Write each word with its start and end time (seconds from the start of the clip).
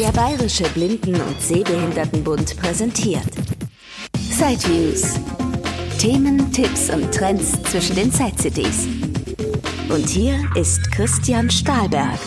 Der 0.00 0.10
Bayerische 0.10 0.64
Blinden- 0.70 1.20
und 1.20 1.40
Sehbehindertenbund 1.40 2.56
präsentiert 2.56 3.30
Sideviews. 4.18 5.20
Themen, 6.00 6.50
Tipps 6.50 6.90
und 6.90 7.14
Trends 7.14 7.62
zwischen 7.62 7.94
den 7.94 8.10
Side-CDs. 8.10 8.88
Und 9.88 10.08
hier 10.08 10.34
ist 10.56 10.90
Christian 10.90 11.48
Stahlberg. 11.48 12.18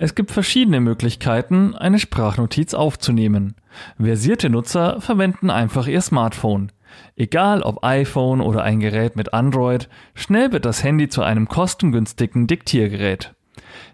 Es 0.00 0.16
gibt 0.16 0.32
verschiedene 0.32 0.80
Möglichkeiten, 0.80 1.76
eine 1.76 2.00
Sprachnotiz 2.00 2.74
aufzunehmen. 2.74 3.54
Versierte 4.00 4.50
Nutzer 4.50 5.00
verwenden 5.00 5.48
einfach 5.48 5.86
ihr 5.86 6.00
Smartphone. 6.00 6.72
Egal 7.14 7.62
ob 7.62 7.84
iPhone 7.84 8.40
oder 8.40 8.64
ein 8.64 8.80
Gerät 8.80 9.14
mit 9.14 9.32
Android, 9.32 9.88
schnell 10.14 10.50
wird 10.50 10.64
das 10.64 10.82
Handy 10.82 11.08
zu 11.08 11.22
einem 11.22 11.46
kostengünstigen 11.46 12.48
Diktiergerät. 12.48 13.32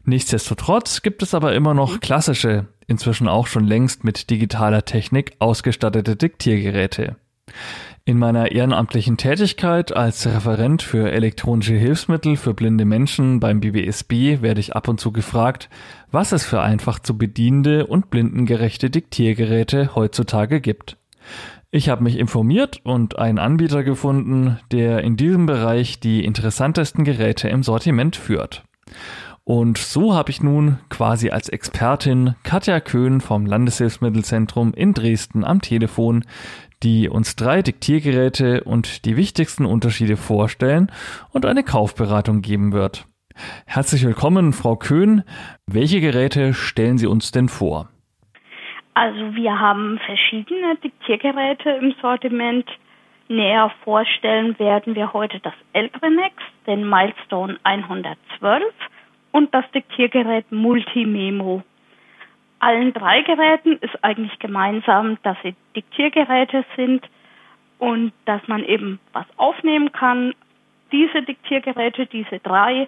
Nichtsdestotrotz 0.05 1.03
gibt 1.03 1.23
es 1.23 1.35
aber 1.35 1.55
immer 1.55 1.75
noch 1.75 2.01
klassische, 2.01 2.67
inzwischen 2.87 3.29
auch 3.29 3.47
schon 3.47 3.65
längst 3.65 4.05
mit 4.05 4.31
digitaler 4.31 4.85
Technik 4.85 5.33
ausgestattete 5.39 6.17
Diktiergeräte. 6.17 7.17
In 8.07 8.19
meiner 8.19 8.53
ehrenamtlichen 8.53 9.17
Tätigkeit 9.17 9.97
als 9.97 10.27
Referent 10.27 10.83
für 10.83 11.11
elektronische 11.11 11.75
Hilfsmittel 11.75 12.37
für 12.37 12.53
blinde 12.53 12.85
Menschen 12.85 13.41
beim 13.41 13.61
BBSB 13.61 14.43
werde 14.43 14.61
ich 14.61 14.77
ab 14.77 14.89
und 14.89 15.01
zu 15.01 15.11
gefragt, 15.11 15.71
was 16.11 16.33
es 16.33 16.45
für 16.45 16.61
einfach 16.61 16.99
zu 16.99 17.17
bedienende 17.17 17.87
und 17.87 18.11
blindengerechte 18.11 18.91
Diktiergeräte 18.91 19.95
heutzutage 19.95 20.61
gibt. 20.61 20.99
Ich 21.71 21.89
habe 21.89 22.05
mich 22.05 22.19
informiert 22.19 22.81
und 22.85 23.19
einen 23.19 23.39
Anbieter 23.39 23.83
gefunden, 23.83 24.61
der 24.71 25.03
in 25.03 25.17
diesem 25.17 25.47
Bereich 25.47 25.99
die 25.99 26.25
interessantesten 26.27 27.05
Geräte 27.05 27.49
im 27.49 27.63
Sortiment 27.63 28.17
führt. 28.17 28.65
Und 29.47 29.77
so 29.77 30.15
habe 30.15 30.31
ich 30.31 30.43
nun 30.43 30.79
quasi 30.89 31.29
als 31.29 31.51
Expertin 31.51 32.35
Katja 32.45 32.81
Köhn 32.81 33.21
vom 33.21 33.45
Landeshilfsmittelzentrum 33.45 34.73
in 34.73 34.95
Dresden 34.95 35.45
am 35.45 35.61
Telefon, 35.61 36.25
die 36.83 37.11
uns 37.11 37.37
drei 37.37 37.61
Diktiergeräte 37.61 38.65
und 38.65 39.05
die 39.05 39.19
wichtigsten 39.19 39.67
Unterschiede 39.67 40.17
vorstellen 40.17 40.91
und 41.31 41.45
eine 41.45 41.63
Kaufberatung 41.63 42.41
geben 42.41 42.73
wird. 42.73 43.07
Herzlich 43.67 44.07
willkommen, 44.07 44.55
Frau 44.55 44.77
Köhn. 44.77 45.25
Welche 45.67 46.01
Geräte 46.01 46.55
stellen 46.55 46.97
Sie 46.97 47.07
uns 47.07 47.31
denn 47.31 47.49
vor? 47.49 47.91
Also 48.95 49.35
wir 49.35 49.61
haben 49.61 50.01
verschiedene 50.07 50.77
Diktiergeräte 50.77 51.69
im 51.69 51.95
Sortiment. 52.01 52.65
Näher 53.29 53.71
vorstellen 53.83 54.59
werden 54.59 54.95
wir 54.95 55.13
heute 55.13 55.39
das 55.41 55.55
Eltrenex, 55.75 56.35
den 56.67 56.89
Milestone 56.89 57.59
112 57.65 58.63
und 59.35 59.53
das 59.53 59.69
Diktiergerät 59.73 60.53
Multimemo. 60.53 61.65
Allen 62.61 62.93
drei 62.93 63.23
Geräten 63.23 63.79
ist 63.81 64.05
eigentlich 64.05 64.39
gemeinsam, 64.39 65.19
dass 65.25 65.37
sie 65.43 65.57
Diktiergeräte 65.75 66.65
sind 66.77 67.05
und 67.81 68.13
dass 68.27 68.47
man 68.47 68.65
eben 68.65 69.01
was 69.13 69.27
aufnehmen 69.37 69.91
kann. 69.91 70.35
Diese 70.93 71.23
Diktiergeräte, 71.23 72.07
diese 72.07 72.39
drei, 72.39 72.87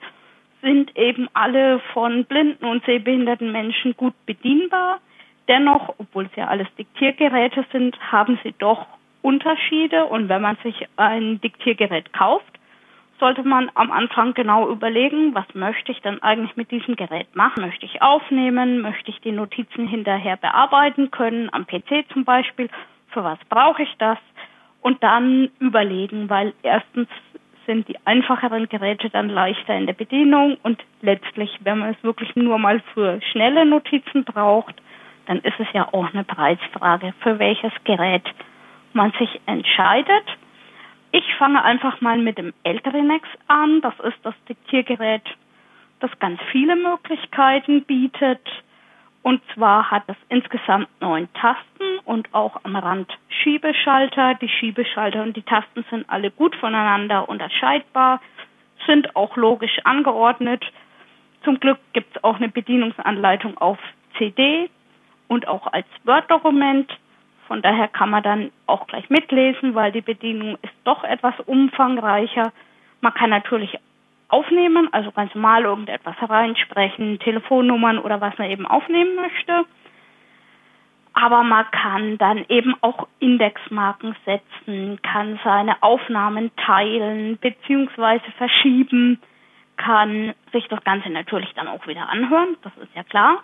sind 0.63 0.97
eben 0.97 1.29
alle 1.35 1.81
von 1.93 2.25
blinden 2.25 2.65
und 2.65 2.85
sehbehinderten 2.85 3.51
Menschen 3.51 3.97
gut 3.97 4.15
bedienbar. 4.25 5.01
Dennoch, 5.49 5.97
obwohl 5.99 6.27
es 6.27 6.37
ja 6.37 6.47
alles 6.47 6.69
Diktiergeräte 6.79 7.67
sind, 7.73 7.99
haben 8.13 8.39
sie 8.45 8.55
doch 8.57 8.87
Unterschiede 9.23 10.05
und 10.05 10.29
wenn 10.29 10.43
man 10.43 10.57
sich 10.63 10.87
ein 10.97 11.41
Diktiergerät 11.41 12.13
kauft, 12.13 12.56
sollte 13.19 13.43
man 13.43 13.71
am 13.75 13.91
Anfang 13.91 14.35
genau 14.35 14.69
überlegen, 14.69 15.35
was 15.35 15.47
möchte 15.55 15.93
ich 15.93 16.01
denn 16.03 16.23
eigentlich 16.23 16.57
mit 16.57 16.71
diesem 16.71 16.97
Gerät 16.97 17.35
machen? 17.35 17.63
Möchte 17.63 17.87
ich 17.87 18.03
aufnehmen? 18.03 18.81
Möchte 18.81 19.11
ich 19.11 19.21
die 19.21 19.33
Notizen 19.33 19.87
hinterher 19.87 20.37
bearbeiten 20.37 21.11
können, 21.11 21.49
am 21.53 21.67
PC 21.67 22.05
zum 22.13 22.25
Beispiel? 22.25 22.69
Für 23.09 23.25
was 23.25 23.39
brauche 23.49 23.83
ich 23.83 23.95
das? 23.99 24.19
Und 24.83 25.03
dann 25.03 25.51
überlegen, 25.59 26.29
weil 26.29 26.53
erstens 26.63 27.09
sind 27.67 27.89
die 27.89 27.97
einfacheren 28.07 28.69
Geräte 28.69 29.11
dann 29.11 29.29
leichter 29.29 29.77
in 29.77 29.87
der 29.87 29.95
Bedienung 29.95 30.57
und 30.63 30.83
letztlich, 31.03 31.51
wenn 31.65 31.79
man 31.79 31.91
es 31.91 32.05
wirklich 32.05 32.35
nur 32.37 32.59
mal 32.59 32.81
für 32.95 33.21
schnelle 33.33 33.67
Notizen 33.67 34.25
braucht, 34.25 34.75
dann 35.27 35.39
ist 35.39 35.59
es 35.59 35.67
ja 35.73 35.89
auch 35.93 36.13
eine 36.13 36.25
Preisfrage, 36.25 37.13
für 37.21 37.39
welches 37.39 37.73
Gerät 37.85 38.23
man 38.93 39.13
sich 39.19 39.41
entscheidet. 39.47 40.25
Ich 41.17 41.35
fange 41.37 41.65
einfach 41.65 42.03
mal 42.03 42.19
mit 42.19 42.37
dem 42.37 42.53
Eltrinex 42.63 43.27
an. 43.49 43.81
Das 43.81 43.95
ist 44.01 44.19
das 44.23 44.35
Diktiergerät, 44.51 45.23
das 46.01 46.11
ganz 46.19 46.39
viele 46.53 46.77
Möglichkeiten 46.77 47.85
bietet. 47.85 48.47
Und 49.23 49.41
zwar 49.55 49.91
hat 49.91 50.03
es 50.09 50.17
insgesamt 50.29 50.89
neun 51.01 51.33
Tasten 51.33 52.01
und 52.05 52.29
auch 52.35 52.61
am 52.65 52.77
Rand 52.77 53.11
Schiebeschalter. 53.31 54.35
Die 54.35 54.49
Schiebeschalter 54.51 55.23
und 55.23 55.35
die 55.35 55.43
Tasten 55.43 55.87
sind 55.89 56.05
alle 56.11 56.31
gut 56.31 56.55
voneinander 56.57 57.27
unterscheidbar, 57.31 58.21
sind 58.87 59.17
auch 59.17 59.39
logisch 59.39 59.79
angeordnet. 59.85 60.67
Zum 61.45 61.59
Glück 61.61 61.79
gibt 61.95 62.15
es 62.15 62.25
auch 62.25 62.37
eine 62.37 62.51
Bedienungsanleitung 62.51 63.57
auf 63.57 63.79
CD 64.19 64.69
und 65.29 65.49
auch 65.49 65.67
als 65.73 65.87
Word-Dokument. 66.05 66.93
Von 67.47 67.63
daher 67.63 67.89
kann 67.89 68.11
man 68.11 68.23
dann 68.23 68.51
auch 68.67 68.87
gleich 68.87 69.09
mitlesen, 69.09 69.75
weil 69.75 69.93
die 69.93 70.01
Bedienung 70.01 70.59
ist 70.63 70.75
doch 70.85 71.05
etwas 71.05 71.35
umfangreicher. 71.47 72.53
Man 73.01 73.15
kann 73.15 73.31
natürlich 73.31 73.79
aufnehmen, 74.29 74.89
also 74.93 75.13
ganz 75.13 75.35
normal 75.35 75.65
irgendetwas 75.65 76.17
reinsprechen, 76.21 77.19
Telefonnummern 77.21 77.99
oder 77.99 78.21
was 78.21 78.37
man 78.39 78.51
eben 78.51 78.67
aufnehmen 78.67 79.15
möchte. 79.15 79.65
Aber 81.13 81.45
man 81.45 81.65
kann 81.71 82.19
dann 82.19 82.45
eben 82.49 82.75
auch 82.83 83.07
Indexmarken 83.21 84.15
setzen, 84.27 85.01
kann 85.03 85.39
seine 85.43 85.83
Aufnahmen 85.83 86.51
teilen 86.57 87.39
bzw. 87.39 88.21
verschieben, 88.37 89.21
kann 89.77 90.35
sich 90.53 90.69
das 90.69 90.83
Ganze 90.85 91.09
natürlich 91.11 91.53
dann 91.55 91.69
auch 91.69 91.87
wieder 91.87 92.09
anhören, 92.09 92.57
das 92.63 92.77
ist 92.79 92.95
ja 92.95 93.03
klar. 93.03 93.43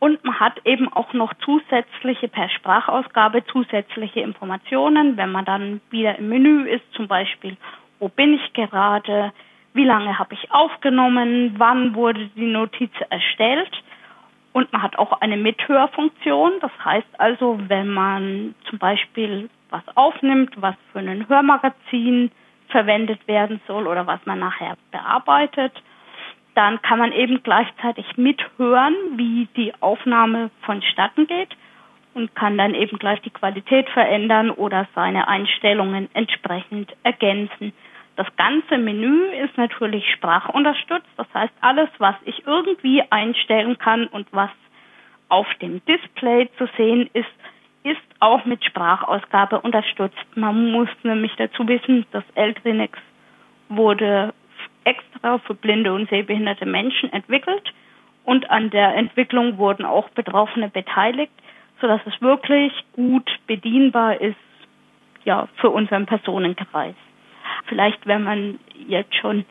Und 0.00 0.22
man 0.24 0.38
hat 0.38 0.60
eben 0.64 0.92
auch 0.92 1.12
noch 1.12 1.34
zusätzliche 1.44 2.28
per 2.28 2.48
Sprachausgabe 2.48 3.44
zusätzliche 3.46 4.20
Informationen, 4.20 5.16
wenn 5.16 5.32
man 5.32 5.44
dann 5.44 5.80
wieder 5.90 6.18
im 6.18 6.28
Menü 6.28 6.68
ist, 6.68 6.84
zum 6.92 7.08
Beispiel, 7.08 7.56
wo 7.98 8.08
bin 8.08 8.34
ich 8.34 8.52
gerade, 8.52 9.32
wie 9.74 9.84
lange 9.84 10.18
habe 10.18 10.34
ich 10.34 10.52
aufgenommen, 10.52 11.56
wann 11.58 11.94
wurde 11.94 12.26
die 12.36 12.46
Notiz 12.46 12.92
erstellt. 13.10 13.70
Und 14.52 14.72
man 14.72 14.82
hat 14.82 14.98
auch 14.98 15.20
eine 15.20 15.36
Mithörfunktion. 15.36 16.52
Das 16.60 16.72
heißt 16.84 17.08
also, 17.18 17.58
wenn 17.66 17.88
man 17.88 18.54
zum 18.68 18.78
Beispiel 18.78 19.50
was 19.70 19.82
aufnimmt, 19.96 20.54
was 20.56 20.76
für 20.92 21.00
ein 21.00 21.28
Hörmagazin 21.28 22.30
verwendet 22.68 23.26
werden 23.26 23.60
soll 23.66 23.86
oder 23.86 24.06
was 24.06 24.20
man 24.26 24.38
nachher 24.38 24.76
bearbeitet, 24.90 25.72
dann 26.58 26.82
kann 26.82 26.98
man 26.98 27.12
eben 27.12 27.40
gleichzeitig 27.44 28.04
mithören, 28.16 28.94
wie 29.14 29.46
die 29.54 29.72
Aufnahme 29.78 30.50
vonstatten 30.62 31.28
geht 31.28 31.56
und 32.14 32.34
kann 32.34 32.58
dann 32.58 32.74
eben 32.74 32.98
gleich 32.98 33.20
die 33.20 33.30
Qualität 33.30 33.88
verändern 33.90 34.50
oder 34.50 34.88
seine 34.92 35.28
Einstellungen 35.28 36.08
entsprechend 36.14 36.96
ergänzen. 37.04 37.72
Das 38.16 38.26
ganze 38.36 38.76
Menü 38.76 39.26
ist 39.44 39.56
natürlich 39.56 40.04
sprachunterstützt. 40.10 41.06
Das 41.16 41.28
heißt, 41.32 41.54
alles, 41.60 41.90
was 41.98 42.16
ich 42.24 42.44
irgendwie 42.44 43.04
einstellen 43.08 43.78
kann 43.78 44.08
und 44.08 44.26
was 44.32 44.50
auf 45.28 45.46
dem 45.62 45.80
Display 45.84 46.48
zu 46.58 46.68
sehen 46.76 47.08
ist, 47.12 47.28
ist 47.84 48.02
auch 48.18 48.44
mit 48.46 48.64
Sprachausgabe 48.64 49.60
unterstützt. 49.60 50.26
Man 50.34 50.72
muss 50.72 50.88
nämlich 51.04 51.36
dazu 51.36 51.68
wissen, 51.68 52.04
das 52.10 52.24
Eldrinex 52.34 52.98
wurde 53.68 54.34
extra 54.84 55.38
für 55.38 55.54
blinde 55.54 55.92
und 55.92 56.08
sehbehinderte 56.08 56.66
Menschen 56.66 57.12
entwickelt 57.12 57.72
und 58.24 58.50
an 58.50 58.68
der 58.68 58.94
Entwicklung 58.94 59.56
wurden 59.56 59.86
auch 59.86 60.10
Betroffene 60.10 60.68
beteiligt, 60.68 61.32
sodass 61.80 62.00
es 62.04 62.20
wirklich 62.20 62.72
gut 62.92 63.26
bedienbar 63.46 64.20
ist, 64.20 64.36
ja, 65.24 65.48
für 65.56 65.70
unseren 65.70 66.04
Personenkreis. 66.04 66.94
Vielleicht, 67.66 68.06
wenn 68.06 68.24
man 68.24 68.58
jetzt 68.86 69.14
schon 69.14 69.46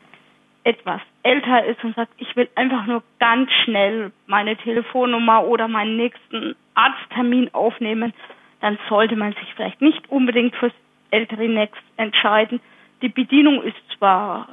etwas 0.62 1.00
älter 1.24 1.64
ist 1.64 1.82
und 1.82 1.96
sagt, 1.96 2.12
ich 2.18 2.36
will 2.36 2.48
einfach 2.54 2.86
nur 2.86 3.02
ganz 3.18 3.50
schnell 3.64 4.12
meine 4.26 4.56
Telefonnummer 4.56 5.44
oder 5.44 5.66
meinen 5.66 5.96
nächsten 5.96 6.54
Arzttermin 6.74 7.52
aufnehmen, 7.54 8.12
dann 8.60 8.78
sollte 8.88 9.16
man 9.16 9.32
sich 9.32 9.54
vielleicht 9.56 9.80
nicht 9.80 10.08
unbedingt 10.08 10.54
fürs 10.54 10.72
Elterinex 11.10 11.76
entscheiden. 11.96 12.60
Die 13.02 13.08
Bedienung 13.08 13.62
ist 13.62 13.76
zwar 13.96 14.48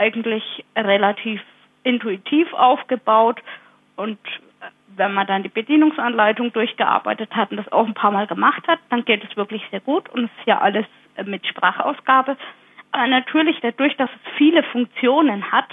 eigentlich 0.00 0.64
relativ 0.76 1.40
intuitiv 1.84 2.52
aufgebaut 2.54 3.40
und 3.96 4.18
wenn 4.96 5.14
man 5.14 5.26
dann 5.26 5.42
die 5.42 5.48
Bedienungsanleitung 5.48 6.52
durchgearbeitet 6.52 7.34
hat 7.34 7.50
und 7.50 7.58
das 7.58 7.70
auch 7.70 7.86
ein 7.86 7.94
paar 7.94 8.10
Mal 8.10 8.26
gemacht 8.26 8.66
hat, 8.66 8.80
dann 8.88 9.04
geht 9.04 9.22
es 9.24 9.36
wirklich 9.36 9.62
sehr 9.70 9.80
gut 9.80 10.08
und 10.08 10.24
es 10.24 10.30
ist 10.40 10.46
ja 10.46 10.58
alles 10.58 10.86
mit 11.24 11.46
Sprachausgabe. 11.46 12.36
Aber 12.92 13.06
natürlich 13.06 13.58
dadurch, 13.60 13.96
dass 13.96 14.10
es 14.10 14.32
viele 14.36 14.62
Funktionen 14.64 15.52
hat, 15.52 15.68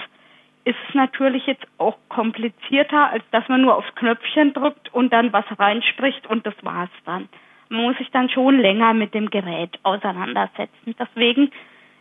ist 0.64 0.76
es 0.88 0.94
natürlich 0.94 1.46
jetzt 1.46 1.66
auch 1.78 1.96
komplizierter, 2.08 3.10
als 3.10 3.24
dass 3.30 3.48
man 3.48 3.62
nur 3.62 3.76
aufs 3.76 3.94
Knöpfchen 3.94 4.52
drückt 4.52 4.92
und 4.94 5.12
dann 5.12 5.32
was 5.32 5.46
reinspricht 5.58 6.26
und 6.26 6.46
das 6.46 6.54
war's 6.62 6.90
dann. 7.06 7.28
Man 7.70 7.82
muss 7.82 7.98
sich 7.98 8.10
dann 8.10 8.28
schon 8.28 8.58
länger 8.58 8.94
mit 8.94 9.14
dem 9.14 9.30
Gerät 9.30 9.78
auseinandersetzen. 9.82 10.94
Deswegen 10.98 11.50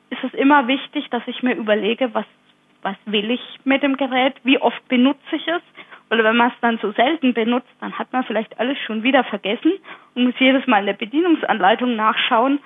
ist 0.09 0.23
es 0.23 0.33
immer 0.33 0.67
wichtig, 0.67 1.09
dass 1.09 1.23
ich 1.27 1.43
mir 1.43 1.55
überlege, 1.55 2.13
was, 2.13 2.25
was 2.81 2.95
will 3.05 3.31
ich 3.31 3.41
mit 3.63 3.83
dem 3.83 3.97
Gerät, 3.97 4.35
wie 4.43 4.59
oft 4.59 4.87
benutze 4.87 5.35
ich 5.35 5.47
es. 5.47 5.61
Oder 6.09 6.23
wenn 6.23 6.37
man 6.37 6.49
es 6.49 6.59
dann 6.61 6.77
so 6.81 6.91
selten 6.93 7.33
benutzt, 7.33 7.69
dann 7.81 7.97
hat 7.97 8.13
man 8.13 8.23
vielleicht 8.23 8.59
alles 8.59 8.77
schon 8.85 9.03
wieder 9.03 9.23
vergessen 9.25 9.73
und 10.15 10.23
muss 10.23 10.39
jedes 10.39 10.65
Mal 10.67 10.79
in 10.79 10.85
der 10.85 10.93
Bedienungsanleitung 10.93 11.95
nachschauen. 11.95 12.59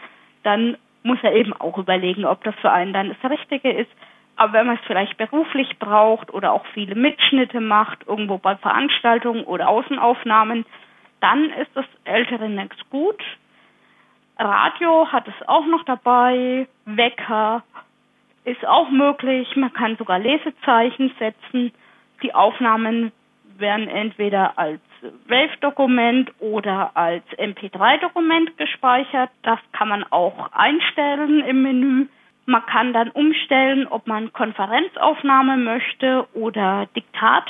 Dann 0.43 0.77
muss 1.03 1.17
er 1.23 1.33
eben 1.33 1.53
auch 1.53 1.77
überlegen, 1.77 2.25
ob 2.25 2.43
das 2.43 2.53
für 2.61 2.71
einen 2.71 2.93
dann 2.93 3.15
das 3.19 3.31
Richtige 3.31 3.71
ist. 3.71 3.89
Aber 4.35 4.53
wenn 4.53 4.67
man 4.67 4.75
es 4.75 4.85
vielleicht 4.85 5.17
beruflich 5.17 5.77
braucht 5.79 6.33
oder 6.33 6.51
auch 6.51 6.65
viele 6.73 6.95
Mitschnitte 6.95 7.59
macht, 7.59 8.07
irgendwo 8.07 8.37
bei 8.37 8.55
Veranstaltungen 8.55 9.43
oder 9.43 9.69
Außenaufnahmen, 9.69 10.65
dann 11.19 11.49
ist 11.51 11.71
das 11.75 11.85
ältere 12.05 12.49
Nex 12.49 12.75
gut. 12.89 13.21
Radio 14.41 15.11
hat 15.11 15.27
es 15.27 15.47
auch 15.47 15.65
noch 15.67 15.83
dabei, 15.83 16.67
Wecker 16.85 17.63
ist 18.43 18.65
auch 18.65 18.89
möglich, 18.89 19.55
man 19.55 19.71
kann 19.73 19.97
sogar 19.97 20.19
Lesezeichen 20.19 21.11
setzen. 21.19 21.71
Die 22.23 22.33
Aufnahmen 22.33 23.11
werden 23.57 23.87
entweder 23.87 24.57
als 24.57 24.81
Wave-Dokument 25.27 26.31
oder 26.39 26.91
als 26.95 27.23
MP3-Dokument 27.37 28.57
gespeichert. 28.57 29.29
Das 29.43 29.59
kann 29.71 29.89
man 29.89 30.03
auch 30.09 30.51
einstellen 30.53 31.43
im 31.43 31.61
Menü. 31.61 32.07
Man 32.45 32.65
kann 32.65 32.93
dann 32.93 33.11
umstellen, 33.11 33.87
ob 33.87 34.07
man 34.07 34.33
Konferenzaufnahme 34.33 35.57
möchte 35.57 36.27
oder 36.33 36.87
Diktat. 36.95 37.45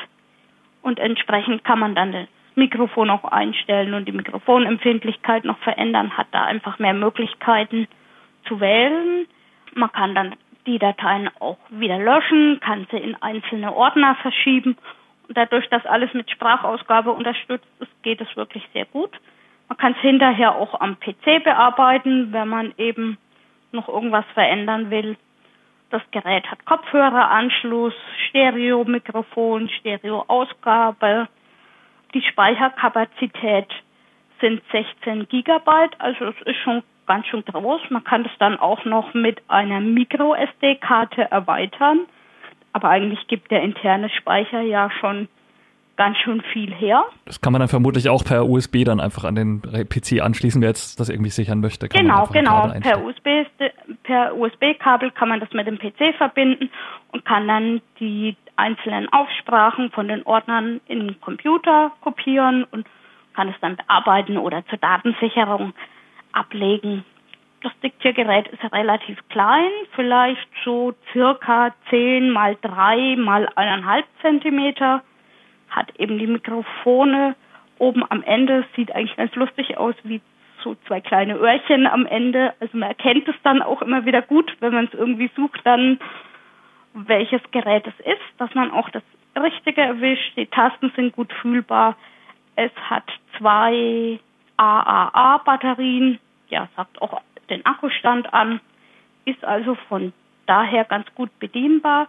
Und 0.82 1.00
entsprechend 1.00 1.64
kann 1.64 1.80
man 1.80 1.96
dann 1.96 2.28
Mikrofon 2.56 3.10
auch 3.10 3.24
einstellen 3.26 3.94
und 3.94 4.08
die 4.08 4.12
Mikrofonempfindlichkeit 4.12 5.46
noch 5.46 5.58
verändern, 5.60 6.18
hat 6.18 6.28
da 6.32 6.44
einfach 6.44 6.80
mehr 6.80 6.94
Möglichkeiten 6.94 7.88
zu 8.48 8.60
wählen. 8.60 9.28
Man 9.74 9.92
kann 9.92 10.16
dann 10.16 10.36
die 10.66 10.80
Dateien 10.80 11.30
auch 11.40 11.58
wieder 11.70 11.98
löschen, 11.98 12.60
kann 12.60 12.88
sie 12.92 12.98
in 12.98 13.16
einzelne 13.22 13.74
Ordner 13.74 14.16
verschieben. 14.22 14.78
Und 15.28 15.38
dadurch, 15.38 15.68
dass 15.70 15.86
alles 15.86 16.14
mit 16.14 16.30
Sprachausgabe 16.30 17.12
unterstützt 17.12 17.68
ist, 17.80 18.04
geht 18.04 18.22
es 18.22 18.36
wirklich 18.36 18.68
sehr 18.74 18.86
gut. 18.86 19.12
Man 19.70 19.78
kann 19.78 19.94
es 19.94 20.00
hinterher 20.00 20.56
auch 20.56 20.80
am 20.82 21.00
PC 21.00 21.44
bearbeiten, 21.44 22.34
wenn 22.34 22.50
man 22.50 22.74
eben 22.78 23.18
noch 23.72 23.88
irgendwas 23.88 24.26
verändern 24.34 24.92
will. 24.92 25.16
Das 25.90 26.02
Gerät 26.12 26.50
hat 26.50 26.66
Kopfhöreranschluss, 26.66 27.94
Stereo-Mikrofon, 28.30 29.70
Stereo-Ausgabe. 29.70 31.28
Die 32.14 32.22
Speicherkapazität 32.22 33.68
sind 34.40 34.62
16 34.72 35.28
Gigabyte, 35.30 36.00
also 36.00 36.26
es 36.26 36.42
ist 36.46 36.58
schon 36.64 36.84
ganz 37.08 37.28
schön 37.28 37.44
groß. 37.46 37.82
Man 37.90 38.04
kann 38.04 38.26
es 38.26 38.32
dann 38.40 38.58
auch 38.58 38.86
noch 38.86 39.14
mit 39.14 39.42
einer 39.48 39.80
Micro-SD-Karte 39.80 41.30
erweitern. 41.30 42.02
Aber 42.74 42.90
eigentlich 42.90 43.28
gibt 43.28 43.52
der 43.52 43.62
interne 43.64 44.10
Speicher 44.10 44.62
ja 44.62 44.90
schon 45.00 45.28
ganz 45.98 46.18
schön 46.18 46.42
viel 46.54 46.74
her. 46.74 47.04
Das 47.26 47.42
kann 47.42 47.52
man 47.54 47.60
dann 47.60 47.68
vermutlich 47.68 48.10
auch 48.10 48.24
per 48.24 48.48
USB 48.48 48.86
dann 48.86 49.00
einfach 49.00 49.24
an 49.24 49.36
den 49.36 49.62
PC 49.62 50.22
anschließen, 50.22 50.62
wer 50.62 50.70
jetzt 50.70 51.00
das 51.00 51.10
irgendwie 51.10 51.30
sichern 51.30 51.60
möchte. 51.60 51.90
genau, 51.90 52.26
genau. 52.28 52.72
Per 52.80 53.04
USB, 53.04 53.46
per 54.04 54.36
USB-Kabel 54.36 55.12
kann 55.12 55.30
man 55.30 55.40
das 55.40 55.52
mit 55.52 55.68
dem 55.68 55.78
PC 55.78 56.16
verbinden 56.18 56.70
und 57.12 57.26
kann 57.26 57.48
dann 57.48 57.82
die 58.00 58.36
einzelnen 58.62 59.12
Aufsprachen 59.12 59.90
von 59.92 60.08
den 60.08 60.24
Ordnern 60.24 60.82
in 60.88 61.00
den 61.00 61.22
Computer 61.22 61.92
kopieren 62.02 62.64
und 62.66 62.86
kann 63.34 63.50
es 63.50 63.56
dann 63.60 63.76
bearbeiten 63.76 64.38
oder 64.38 64.64
zur 64.68 64.78
Datensicherung 64.78 65.74
ablegen. 66.32 67.04
Das 67.64 67.72
Diktiergerät 67.84 68.48
ist 68.50 68.64
relativ 68.72 69.18
klein, 69.30 69.70
vielleicht 69.96 70.48
so 70.64 70.94
circa 71.12 71.74
10 71.90 72.30
mal 72.30 72.56
3 72.62 73.16
mal 73.18 73.48
1,5 73.56 74.04
Zentimeter 74.22 75.02
hat 75.70 75.92
eben 75.98 76.20
die 76.20 76.28
Mikrofone 76.28 77.36
oben 77.80 78.04
am 78.10 78.22
Ende, 78.24 78.66
sieht 78.76 78.94
eigentlich 78.94 79.16
ganz 79.16 79.34
lustig 79.36 79.78
aus, 79.78 79.96
wie 80.04 80.22
so 80.64 80.76
zwei 80.88 81.02
kleine 81.02 81.36
Öhrchen 81.38 81.88
am 81.88 82.06
Ende. 82.06 82.54
Also 82.60 82.78
man 82.78 82.90
erkennt 82.90 83.28
es 83.28 83.36
dann 83.44 83.64
auch 83.64 83.82
immer 83.82 84.06
wieder 84.06 84.22
gut, 84.22 84.56
wenn 84.60 84.74
man 84.74 84.86
es 84.86 84.94
irgendwie 84.94 85.32
sucht, 85.36 85.62
dann 85.64 86.00
welches 86.94 87.42
Gerät 87.52 87.86
es 87.88 88.06
ist, 88.06 88.22
dass 88.38 88.54
man 88.54 88.72
auch 88.72 88.90
das 88.90 89.04
Richtige 89.36 89.82
erwischt. 89.82 90.36
Die 90.36 90.46
Tasten 90.46 90.92
sind 90.96 91.16
gut 91.16 91.32
fühlbar. 91.42 91.96
Es 92.56 92.72
hat 92.90 93.06
zwei 93.38 94.20
AAA-Batterien, 94.58 96.20
ja, 96.50 96.68
sagt 96.76 97.02
auch 97.02 97.22
den 97.50 97.66
Akkustand 97.66 98.34
an, 98.34 98.60
ist 99.26 99.44
also 99.44 99.76
von 99.88 100.14
daher 100.46 100.84
ganz 100.86 101.08
gut 101.16 101.30
bedienbar 101.40 102.08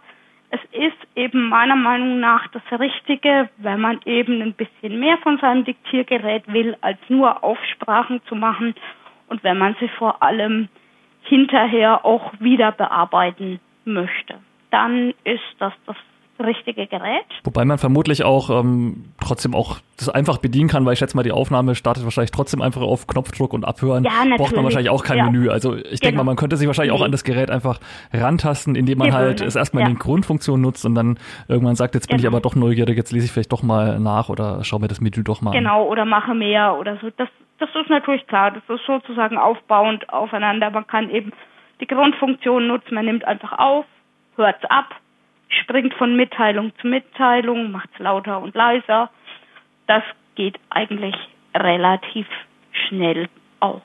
es 0.53 0.59
ist 0.71 1.17
eben 1.17 1.49
meiner 1.49 1.75
Meinung 1.75 2.19
nach 2.19 2.47
das 2.49 2.61
Richtige, 2.79 3.49
wenn 3.57 3.81
man 3.81 3.99
eben 4.05 4.39
ein 4.39 4.53
bisschen 4.53 4.99
mehr 4.99 5.17
von 5.17 5.39
seinem 5.39 5.65
Diktiergerät 5.65 6.43
will, 6.45 6.77
als 6.81 6.99
nur 7.09 7.43
Aufsprachen 7.43 8.21
zu 8.27 8.35
machen 8.35 8.75
und 9.29 9.43
wenn 9.43 9.57
man 9.57 9.75
sie 9.79 9.87
vor 9.87 10.21
allem 10.21 10.69
hinterher 11.23 12.05
auch 12.05 12.33
wieder 12.39 12.71
bearbeiten 12.71 13.59
möchte. 13.83 14.35
Dann 14.73 15.13
ist 15.23 15.43
das 15.59 15.71
das 15.85 15.95
richtige 16.39 16.87
Gerät. 16.87 17.25
Wobei 17.43 17.63
man 17.63 17.77
vermutlich 17.77 18.23
auch 18.23 18.49
ähm, 18.49 19.05
trotzdem 19.21 19.53
auch 19.53 19.77
das 19.97 20.09
einfach 20.09 20.39
bedienen 20.39 20.67
kann, 20.67 20.83
weil 20.83 20.93
ich 20.93 20.99
schätze 20.99 21.15
mal, 21.15 21.21
die 21.21 21.31
Aufnahme 21.31 21.75
startet 21.75 22.03
wahrscheinlich 22.05 22.31
trotzdem 22.31 22.59
einfach 22.63 22.81
auf 22.81 23.05
Knopfdruck 23.05 23.53
und 23.53 23.65
Abhören. 23.65 24.03
Ja, 24.03 24.11
natürlich. 24.11 24.37
Braucht 24.37 24.55
man 24.55 24.63
wahrscheinlich 24.63 24.89
auch 24.89 25.03
kein 25.03 25.19
ja. 25.19 25.25
Menü. 25.25 25.49
Also 25.49 25.75
ich 25.75 25.83
genau. 25.83 25.89
denke 25.89 26.05
mal, 26.05 26.09
genau. 26.09 26.23
man 26.23 26.35
könnte 26.37 26.57
sich 26.57 26.65
wahrscheinlich 26.65 26.91
auch 26.91 27.03
an 27.03 27.11
das 27.11 27.23
Gerät 27.23 27.51
einfach 27.51 27.79
rantasten, 28.11 28.75
indem 28.75 28.97
man 28.97 29.13
halt 29.13 29.41
es 29.41 29.55
erstmal 29.55 29.83
ja. 29.83 29.89
in 29.89 29.93
den 29.93 29.99
Grundfunktionen 29.99 30.61
nutzt 30.63 30.87
und 30.87 30.95
dann 30.95 31.19
irgendwann 31.47 31.75
sagt, 31.75 31.93
jetzt 31.93 32.07
bin 32.07 32.17
genau. 32.17 32.29
ich 32.29 32.33
aber 32.33 32.41
doch 32.41 32.55
neugierig, 32.55 32.97
jetzt 32.97 33.11
lese 33.11 33.25
ich 33.25 33.31
vielleicht 33.31 33.51
doch 33.51 33.61
mal 33.61 33.99
nach 33.99 34.29
oder 34.29 34.63
schaue 34.63 34.79
mir 34.79 34.87
das 34.87 35.01
Menü 35.01 35.23
doch 35.23 35.41
mal 35.41 35.51
genau, 35.51 35.69
an. 35.69 35.77
Genau, 35.83 35.91
oder 35.91 36.05
mache 36.05 36.33
mehr 36.33 36.79
oder 36.79 36.97
so. 36.99 37.11
Das, 37.15 37.29
das 37.59 37.69
ist 37.75 37.91
natürlich 37.91 38.25
klar. 38.25 38.49
Das 38.49 38.63
ist 38.67 38.85
sozusagen 38.87 39.37
aufbauend 39.37 40.09
aufeinander. 40.09 40.71
Man 40.71 40.87
kann 40.87 41.11
eben 41.11 41.31
die 41.79 41.87
Grundfunktion 41.87 42.67
nutzen. 42.67 42.95
Man 42.95 43.05
nimmt 43.05 43.23
einfach 43.25 43.59
auf, 43.59 43.85
hört 44.35 44.63
es 44.63 44.69
ab, 44.69 44.95
springt 45.47 45.93
von 45.95 46.15
Mitteilung 46.15 46.71
zu 46.79 46.87
Mitteilung, 46.87 47.71
macht 47.71 47.89
es 47.93 47.99
lauter 47.99 48.41
und 48.41 48.55
leiser. 48.55 49.09
Das 49.87 50.03
geht 50.35 50.59
eigentlich 50.69 51.15
relativ 51.55 52.27
schnell 52.71 53.29
auch 53.59 53.81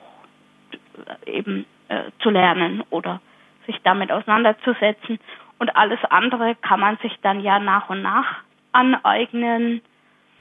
eben 1.25 1.65
äh, 1.87 2.03
zu 2.21 2.29
lernen 2.29 2.83
oder 2.89 3.21
sich 3.65 3.77
damit 3.83 4.11
auseinanderzusetzen. 4.11 5.19
Und 5.59 5.75
alles 5.75 5.99
andere 6.09 6.55
kann 6.55 6.79
man 6.79 6.97
sich 6.97 7.13
dann 7.21 7.41
ja 7.41 7.59
nach 7.59 7.89
und 7.89 8.01
nach 8.01 8.43
aneignen. 8.71 9.81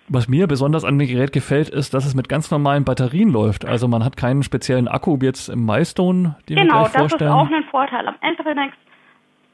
Was 0.08 0.26
mir 0.26 0.46
besonders 0.46 0.84
an 0.84 0.98
dem 0.98 1.06
Gerät 1.06 1.32
gefällt, 1.32 1.68
ist, 1.68 1.92
dass 1.92 2.06
es 2.06 2.14
mit 2.14 2.28
ganz 2.30 2.50
normalen 2.50 2.84
Batterien 2.84 3.30
läuft. 3.30 3.66
Also 3.66 3.88
man 3.88 4.04
hat 4.04 4.16
keinen 4.16 4.42
speziellen 4.42 4.88
Akku 4.88 5.20
wie 5.20 5.26
jetzt 5.26 5.48
im 5.48 5.66
Milestone, 5.66 6.36
den 6.48 6.56
genau, 6.56 6.84
wir 6.84 6.88
gleich 6.88 6.92
vorstellen. 6.92 7.30
Genau, 7.30 7.44
das 7.44 7.50
ist 7.50 7.52
auch 7.52 7.56
ein 7.56 7.64
Vorteil 7.70 8.08
am 8.08 8.14
Entrenex. 8.22 8.74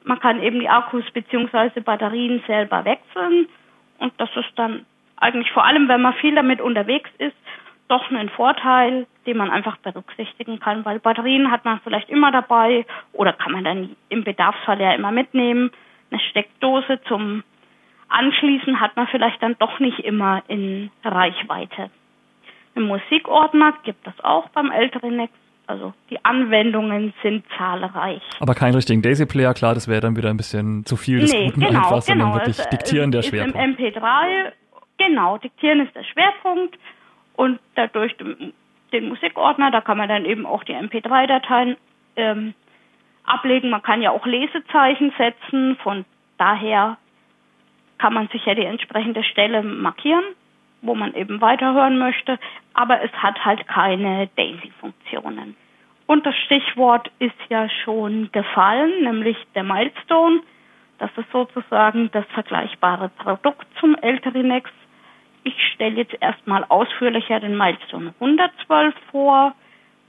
Man 0.05 0.21
kann 0.21 0.43
eben 0.43 0.61
die 0.61 0.69
Akkus 0.69 1.05
bzw. 1.13 1.81
Batterien 1.81 2.43
selber 2.47 2.85
wechseln 2.85 3.49
und 3.99 4.13
das 4.19 4.31
ist 4.37 4.53
dann 4.57 4.87
eigentlich 5.17 5.51
vor 5.53 5.65
allem, 5.65 5.89
wenn 5.89 6.03
man 6.03 6.15
viel 6.15 6.35
damit 6.35 6.61
unterwegs 6.61 7.11
ist, 7.19 7.37
doch 7.89 8.11
ein 8.11 8.29
Vorteil, 8.29 9.07
den 9.27 9.37
man 9.37 9.51
einfach 9.51 9.77
berücksichtigen 9.79 10.61
kann, 10.61 10.85
weil 10.85 10.99
Batterien 10.99 11.51
hat 11.51 11.65
man 11.65 11.81
vielleicht 11.81 12.11
immer 12.11 12.31
dabei 12.33 12.87
oder 13.13 13.33
kann 13.33 13.53
man 13.53 13.65
dann 13.65 13.97
im 14.09 14.25
Bedarfsfall 14.25 14.81
ja 14.81 14.93
immer 14.93 15.11
mitnehmen. 15.11 15.71
Eine 16.11 16.21
Steckdose 16.21 17.01
zum 17.09 17.43
Anschließen 18.09 18.81
hat 18.81 18.97
man 18.97 19.07
vielleicht 19.09 19.43
dann 19.43 19.57
doch 19.59 19.81
nicht 19.81 20.01
immer 20.01 20.43
in 20.49 20.91
Reichweite. 21.03 21.91
Einen 22.75 22.87
Musikordner 22.87 23.75
gibt 23.83 24.07
es 24.07 24.25
auch 24.25 24.49
beim 24.51 24.71
älteren 24.71 25.17
Nex 25.17 25.33
also 25.67 25.95
die 26.11 26.23
Anwendungen 26.25 27.15
sind 27.23 27.45
zahlreich. 27.57 28.23
Aber 28.41 28.55
keinen 28.55 28.75
richtigen 28.75 29.03
Daisy-Player, 29.03 29.55
klar, 29.55 29.75
das 29.75 29.89
wäre 29.89 30.01
dann 30.01 30.17
wieder 30.17 30.31
ein 30.31 30.37
bisschen 30.37 30.85
zu 30.85 30.97
viel 30.97 31.21
des 31.21 31.33
nee, 31.33 31.47
Guten 31.47 31.61
genau, 31.61 31.79
einfach, 31.79 32.03
sondern 32.03 32.29
genau. 32.29 32.41
wirklich 32.41 32.59
es, 32.59 32.69
Diktieren 32.69 33.11
der 33.11 33.23
Schwerpunkt. 33.23 33.57
Im 33.57 33.77
MP3, 33.77 34.53
genau, 34.99 35.39
Diktieren 35.39 35.81
ist 35.81 35.95
der 35.95 36.05
Schwerpunkt 36.05 36.79
und 37.37 37.59
dadurch 37.75 38.15
den 38.93 39.09
Musikordner, 39.09 39.71
da 39.71 39.81
kann 39.81 39.99
man 39.99 40.09
dann 40.09 40.25
eben 40.25 40.47
auch 40.47 40.65
die 40.65 40.75
MP3-Dateien 40.75 41.77
ähm, 42.17 42.55
ablegen. 43.25 43.71
Man 43.71 43.83
kann 43.83 44.03
ja 44.03 44.11
auch 44.11 44.27
Lesezeichen 44.27 45.13
setzen, 45.19 45.77
von 45.83 46.05
daher 46.39 46.99
kann 47.99 48.13
man 48.13 48.29
sich 48.29 48.45
ja 48.45 48.55
die 48.55 48.65
entsprechende 48.65 49.25
Stelle 49.25 49.63
markieren 49.63 50.25
wo 50.85 50.95
man 50.95 51.15
eben 51.15 51.41
weiterhören 51.41 51.99
möchte, 51.99 52.39
aber 52.75 53.03
es 53.03 53.13
hat 53.13 53.45
halt 53.45 53.67
keine 53.67 54.29
Daisy-Funktionen. 54.37 55.57
Und 56.07 56.27
das 56.27 56.37
Stichwort 56.45 57.11
ist 57.19 57.35
ja 57.49 57.69
schon 57.85 58.31
gefallen, 58.33 59.05
nämlich 59.05 59.37
der 59.55 59.65
Milestone. 59.65 60.41
Das 60.99 61.11
ist 61.17 61.31
sozusagen 61.33 62.11
das 62.13 62.27
vergleichbare 62.35 63.09
Produkt 63.09 63.67
zum 63.81 63.95
L-Trinex. 63.97 64.71
Ich 65.45 65.55
stelle 65.73 65.97
jetzt 65.97 66.17
erstmal 66.21 66.65
ausführlicher 66.65 67.41
den 67.41 67.57
Milestone 67.57 68.15
112 68.21 68.95
vor, 69.11 69.55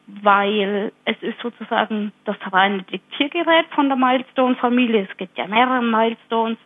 weil 0.07 0.91
es 1.05 1.15
ist 1.21 1.39
sozusagen 1.41 2.11
das 2.25 2.35
reine 2.51 2.83
Diktiergerät 2.83 3.65
von 3.73 3.87
der 3.87 3.97
Milestone-Familie. 3.97 5.07
Es 5.09 5.17
gibt 5.17 5.37
ja 5.37 5.47
mehrere 5.47 5.81
Milestones. 5.81 6.57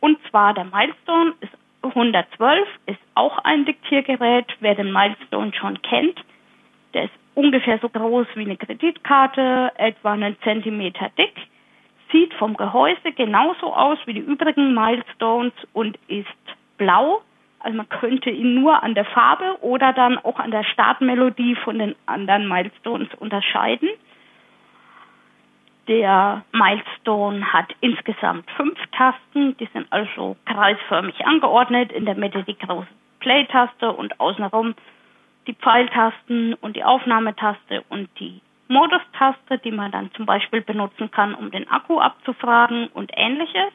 Und 0.00 0.18
zwar 0.28 0.54
der 0.54 0.64
Milestone 0.64 1.34
ist 1.40 1.52
112 1.82 2.68
ist 2.86 2.98
auch 3.14 3.38
ein 3.38 3.64
Diktiergerät. 3.64 4.46
Wer 4.60 4.74
den 4.74 4.92
Milestone 4.92 5.52
schon 5.54 5.80
kennt, 5.82 6.18
der 6.94 7.04
ist 7.04 7.12
ungefähr 7.34 7.78
so 7.78 7.88
groß 7.88 8.26
wie 8.34 8.42
eine 8.42 8.56
Kreditkarte, 8.56 9.72
etwa 9.76 10.12
einen 10.12 10.36
Zentimeter 10.42 11.10
dick, 11.18 11.34
sieht 12.10 12.34
vom 12.34 12.56
Gehäuse 12.56 13.12
genauso 13.16 13.72
aus 13.72 13.98
wie 14.06 14.14
die 14.14 14.20
übrigen 14.20 14.74
Milestones 14.74 15.54
und 15.72 15.98
ist 16.08 16.26
blau. 16.76 17.22
Also 17.60 17.76
man 17.76 17.88
könnte 17.88 18.30
ihn 18.30 18.54
nur 18.54 18.82
an 18.82 18.94
der 18.94 19.04
Farbe 19.04 19.56
oder 19.62 19.92
dann 19.92 20.18
auch 20.18 20.38
an 20.38 20.50
der 20.50 20.64
Startmelodie 20.64 21.54
von 21.56 21.78
den 21.78 21.94
anderen 22.06 22.48
Milestones 22.48 23.08
unterscheiden. 23.18 23.88
Der 25.88 26.44
Milestone 26.52 27.52
hat 27.52 27.74
insgesamt 27.80 28.48
fünf 28.52 28.78
Tasten, 28.92 29.56
die 29.56 29.68
sind 29.72 29.86
also 29.90 30.36
kreisförmig 30.44 31.26
angeordnet. 31.26 31.90
In 31.92 32.04
der 32.04 32.14
Mitte 32.14 32.44
die 32.44 32.56
große 32.56 32.86
Play-Taste 33.18 33.92
und 33.92 34.20
außenrum 34.20 34.74
die 35.46 35.54
Pfeiltasten 35.54 36.54
und 36.54 36.76
die 36.76 36.84
Aufnahmetaste 36.84 37.82
und 37.88 38.08
die 38.20 38.40
Modus-Taste, 38.68 39.58
die 39.58 39.72
man 39.72 39.90
dann 39.90 40.10
zum 40.12 40.24
Beispiel 40.24 40.60
benutzen 40.60 41.10
kann, 41.10 41.34
um 41.34 41.50
den 41.50 41.68
Akku 41.68 41.98
abzufragen 41.98 42.88
und 42.88 43.10
ähnliches. 43.14 43.72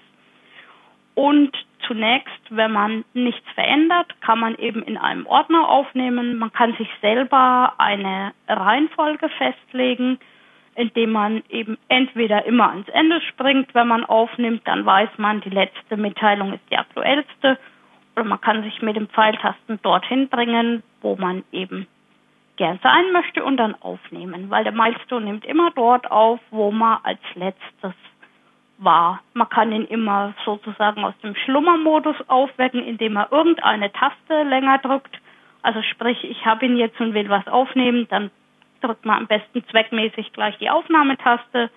Und 1.13 1.57
zunächst, 1.85 2.41
wenn 2.49 2.71
man 2.71 3.03
nichts 3.13 3.47
verändert, 3.53 4.21
kann 4.21 4.39
man 4.39 4.55
eben 4.55 4.81
in 4.83 4.97
einem 4.97 5.25
Ordner 5.25 5.67
aufnehmen. 5.67 6.37
Man 6.37 6.53
kann 6.53 6.73
sich 6.77 6.89
selber 7.01 7.73
eine 7.77 8.33
Reihenfolge 8.47 9.29
festlegen, 9.29 10.19
indem 10.77 11.11
man 11.11 11.43
eben 11.49 11.77
entweder 11.89 12.45
immer 12.45 12.69
ans 12.69 12.87
Ende 12.89 13.19
springt, 13.21 13.73
wenn 13.73 13.87
man 13.87 14.05
aufnimmt, 14.05 14.61
dann 14.65 14.85
weiß 14.85 15.09
man, 15.17 15.41
die 15.41 15.49
letzte 15.49 15.97
Mitteilung 15.97 16.53
ist 16.53 16.63
die 16.69 16.77
aktuellste 16.77 17.57
oder 18.15 18.25
man 18.25 18.39
kann 18.39 18.63
sich 18.63 18.81
mit 18.83 18.95
dem 18.95 19.09
Pfeiltasten 19.09 19.79
dorthin 19.81 20.29
bringen, 20.29 20.83
wo 21.01 21.15
man 21.15 21.43
eben 21.51 21.87
gern 22.57 22.79
sein 22.83 23.11
möchte 23.11 23.43
und 23.43 23.57
dann 23.57 23.75
aufnehmen, 23.81 24.51
weil 24.51 24.63
der 24.63 24.73
Milestone 24.73 25.25
nimmt 25.25 25.45
immer 25.45 25.71
dort 25.71 26.09
auf, 26.11 26.39
wo 26.51 26.71
man 26.71 26.99
als 27.03 27.19
letztes 27.33 27.93
war. 28.77 29.21
Man 29.33 29.49
kann 29.49 29.71
ihn 29.71 29.85
immer 29.85 30.35
sozusagen 30.45 31.03
aus 31.03 31.17
dem 31.23 31.35
Schlummermodus 31.35 32.17
aufwecken, 32.27 32.83
indem 32.83 33.13
man 33.13 33.27
irgendeine 33.31 33.91
Taste 33.91 34.43
länger 34.43 34.77
drückt. 34.77 35.19
Also 35.63 35.81
sprich, 35.81 36.23
ich 36.23 36.45
habe 36.45 36.67
ihn 36.67 36.77
jetzt 36.77 36.99
und 36.99 37.15
will 37.15 37.29
was 37.29 37.47
aufnehmen, 37.47 38.07
dann 38.09 38.29
drückt 38.81 39.05
man 39.05 39.19
am 39.19 39.27
besten 39.27 39.63
zweckmäßig 39.69 40.33
gleich 40.33 40.57
die 40.57 40.69
Aufnahmetaste, 40.69 41.69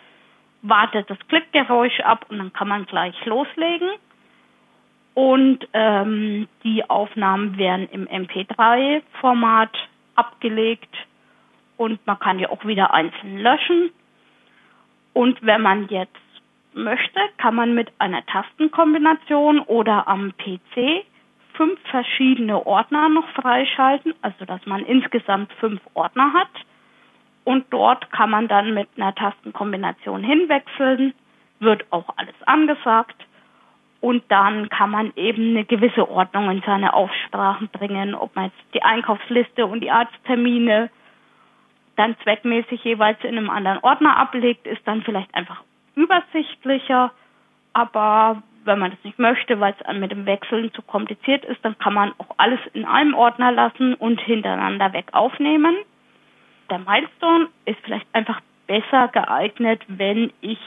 wartet 0.63 1.09
das 1.09 1.19
Klickgeräusch 1.29 2.01
ab 2.01 2.27
und 2.29 2.39
dann 2.39 2.53
kann 2.53 2.69
man 2.69 2.87
gleich 2.87 3.15
loslegen. 3.25 3.91
Und 5.15 5.67
ähm, 5.73 6.49
die 6.63 6.89
Aufnahmen 6.89 7.59
werden 7.59 7.89
im 7.91 8.07
MP3-Format 8.07 9.77
abgelegt 10.15 10.95
und 11.77 12.05
man 12.07 12.19
kann 12.19 12.39
ja 12.39 12.51
auch 12.51 12.65
wieder 12.65 12.95
einzeln 12.95 13.39
löschen. 13.39 13.91
Und 15.13 15.45
wenn 15.45 15.63
man 15.63 15.89
jetzt 15.89 16.17
möchte, 16.75 17.21
kann 17.39 17.55
man 17.55 17.75
mit 17.75 17.91
einer 17.99 18.25
Tastenkombination 18.27 19.61
oder 19.61 20.07
am 20.07 20.33
PC 20.37 21.05
fünf 21.55 21.81
verschiedene 21.91 22.65
Ordner 22.67 23.09
noch 23.09 23.29
freischalten, 23.31 24.15
also 24.23 24.45
dass 24.45 24.65
man 24.67 24.85
insgesamt 24.87 25.53
fünf 25.55 25.81
Ordner 25.95 26.33
hat. 26.33 26.49
Und 27.45 27.67
dort 27.71 28.11
kann 28.13 28.31
man 28.31 28.49
dann 28.49 28.75
mit 28.75 28.89
einer 28.97 29.15
Tastenkombination 29.15 30.23
hinwechseln, 30.23 31.15
wird 31.59 31.85
auch 31.91 32.09
alles 32.17 32.35
angesagt 32.47 33.17
und 34.01 34.25
dann 34.29 34.69
kann 34.71 34.91
man 34.91 35.13
eben 35.17 35.51
eine 35.51 35.65
gewisse 35.65 36.11
Ordnung 36.11 36.51
in 36.51 36.63
seine 36.65 36.95
Aufsprachen 36.95 37.69
bringen, 37.69 38.15
ob 38.15 38.35
man 38.35 38.47
jetzt 38.47 38.75
die 38.75 38.83
Einkaufsliste 38.83 39.67
und 39.67 39.81
die 39.81 39.91
Arzttermine 39.91 40.91
dann 41.97 42.17
zweckmäßig 42.23 42.83
jeweils 42.83 43.23
in 43.23 43.37
einem 43.37 43.51
anderen 43.51 43.79
Ordner 43.83 44.17
ablegt, 44.17 44.67
ist 44.67 44.81
dann 44.87 45.03
vielleicht 45.03 45.35
einfach 45.35 45.63
übersichtlicher. 45.97 47.13
Aber 47.75 48.43
wenn 48.65 48.79
man 48.79 48.91
das 48.91 49.05
nicht 49.05 49.19
möchte, 49.19 49.61
weil 49.61 49.75
es 49.79 49.97
mit 49.99 50.11
dem 50.11 50.25
Wechseln 50.25 50.73
zu 50.73 50.81
kompliziert 50.81 51.45
ist, 51.45 51.63
dann 51.63 51.79
kann 51.79 51.93
man 51.93 52.13
auch 52.17 52.35
alles 52.39 52.61
in 52.73 52.87
einem 52.87 53.13
Ordner 53.15 53.53
lassen 53.53 53.95
und 53.95 54.19
hintereinander 54.19 54.95
weg 54.95 55.09
aufnehmen. 55.13 55.77
Der 56.71 56.79
Milestone 56.79 57.49
ist 57.65 57.79
vielleicht 57.83 58.07
einfach 58.13 58.41
besser 58.67 59.09
geeignet, 59.09 59.83
wenn 59.89 60.33
ich 60.41 60.59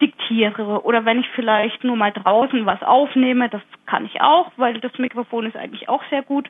diktiere 0.00 0.84
oder 0.84 1.04
wenn 1.04 1.20
ich 1.20 1.28
vielleicht 1.34 1.84
nur 1.84 1.96
mal 1.96 2.12
draußen 2.12 2.64
was 2.66 2.82
aufnehme, 2.82 3.48
das 3.48 3.62
kann 3.86 4.06
ich 4.06 4.20
auch, 4.20 4.52
weil 4.56 4.80
das 4.80 4.96
Mikrofon 4.98 5.46
ist 5.46 5.56
eigentlich 5.56 5.88
auch 5.88 6.02
sehr 6.10 6.22
gut. 6.22 6.48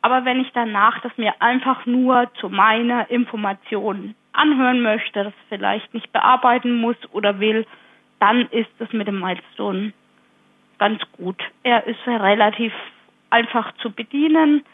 Aber 0.00 0.24
wenn 0.24 0.40
ich 0.40 0.50
danach 0.52 1.00
das 1.00 1.16
mir 1.16 1.34
einfach 1.40 1.86
nur 1.86 2.30
zu 2.34 2.48
meiner 2.48 3.10
Information 3.10 4.14
anhören 4.32 4.80
möchte, 4.80 5.24
das 5.24 5.32
vielleicht 5.48 5.92
nicht 5.92 6.12
bearbeiten 6.12 6.80
muss 6.80 6.96
oder 7.12 7.40
will, 7.40 7.66
dann 8.20 8.46
ist 8.50 8.70
es 8.78 8.92
mit 8.92 9.08
dem 9.08 9.20
Milestone 9.20 9.92
ganz 10.78 11.00
gut. 11.12 11.40
Er 11.64 11.86
ist 11.86 12.06
relativ 12.06 12.72
einfach 13.30 13.72
zu 13.78 13.90
bedienen. 13.90 14.64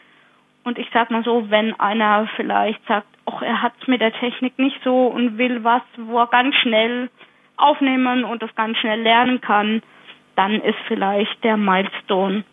Und 0.65 0.79
ich 0.79 0.89
sag 0.91 1.11
mal 1.11 1.23
so, 1.23 1.49
wenn 1.51 1.79
einer 1.79 2.27
vielleicht 2.35 2.83
sagt, 2.87 3.07
ach, 3.27 3.41
er 3.43 3.61
hat 3.61 3.73
es 3.79 3.87
mit 3.87 4.01
der 4.01 4.11
Technik 4.11 4.57
nicht 4.57 4.79
so 4.83 5.05
und 5.07 5.37
will 5.37 5.63
was, 5.63 5.83
wo 5.95 6.17
er 6.17 6.27
ganz 6.27 6.55
schnell 6.55 7.09
aufnehmen 7.55 8.25
und 8.25 8.41
das 8.41 8.53
ganz 8.55 8.75
schnell 8.79 8.99
lernen 8.99 9.41
kann, 9.41 9.83
dann 10.35 10.53
ist 10.53 10.79
vielleicht 10.87 11.43
der 11.43 11.55
Milestone 11.55 12.43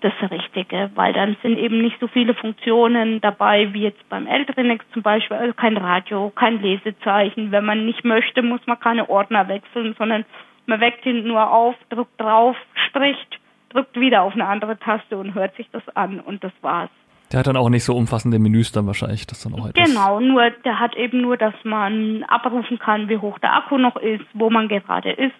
das 0.00 0.14
Richtige, 0.30 0.90
weil 0.94 1.12
dann 1.12 1.36
sind 1.42 1.58
eben 1.58 1.82
nicht 1.82 2.00
so 2.00 2.08
viele 2.08 2.34
Funktionen 2.34 3.20
dabei 3.20 3.72
wie 3.74 3.82
jetzt 3.82 4.08
beim 4.08 4.26
Eltrinex 4.26 4.84
zum 4.92 5.02
Beispiel, 5.02 5.36
also 5.36 5.52
kein 5.52 5.76
Radio, 5.76 6.32
kein 6.34 6.60
Lesezeichen. 6.60 7.52
Wenn 7.52 7.66
man 7.66 7.84
nicht 7.84 8.02
möchte, 8.02 8.42
muss 8.42 8.66
man 8.66 8.80
keine 8.80 9.10
Ordner 9.10 9.46
wechseln, 9.48 9.94
sondern 9.98 10.24
man 10.64 10.80
weckt 10.80 11.04
ihn 11.04 11.28
nur 11.28 11.52
auf, 11.52 11.76
drückt 11.90 12.18
drauf, 12.18 12.56
spricht, 12.88 13.38
drückt 13.68 14.00
wieder 14.00 14.22
auf 14.22 14.32
eine 14.32 14.46
andere 14.46 14.78
Taste 14.78 15.18
und 15.18 15.34
hört 15.34 15.54
sich 15.56 15.68
das 15.70 15.86
an 15.94 16.18
und 16.18 16.42
das 16.42 16.52
war's. 16.62 16.90
Der 17.32 17.38
hat 17.38 17.46
dann 17.46 17.56
auch 17.56 17.70
nicht 17.70 17.84
so 17.84 17.96
umfassende 17.96 18.38
Menüs 18.38 18.72
dann 18.72 18.86
wahrscheinlich, 18.86 19.26
das 19.26 19.42
dann 19.42 19.54
auch 19.54 19.66
etwas 19.66 19.88
Genau, 19.88 20.20
nur 20.20 20.50
der 20.50 20.78
hat 20.78 20.94
eben 20.96 21.22
nur, 21.22 21.38
dass 21.38 21.54
man 21.64 22.24
abrufen 22.24 22.78
kann, 22.78 23.08
wie 23.08 23.16
hoch 23.16 23.38
der 23.38 23.54
Akku 23.54 23.78
noch 23.78 23.96
ist, 23.96 24.24
wo 24.34 24.50
man 24.50 24.68
gerade 24.68 25.12
ist. 25.12 25.34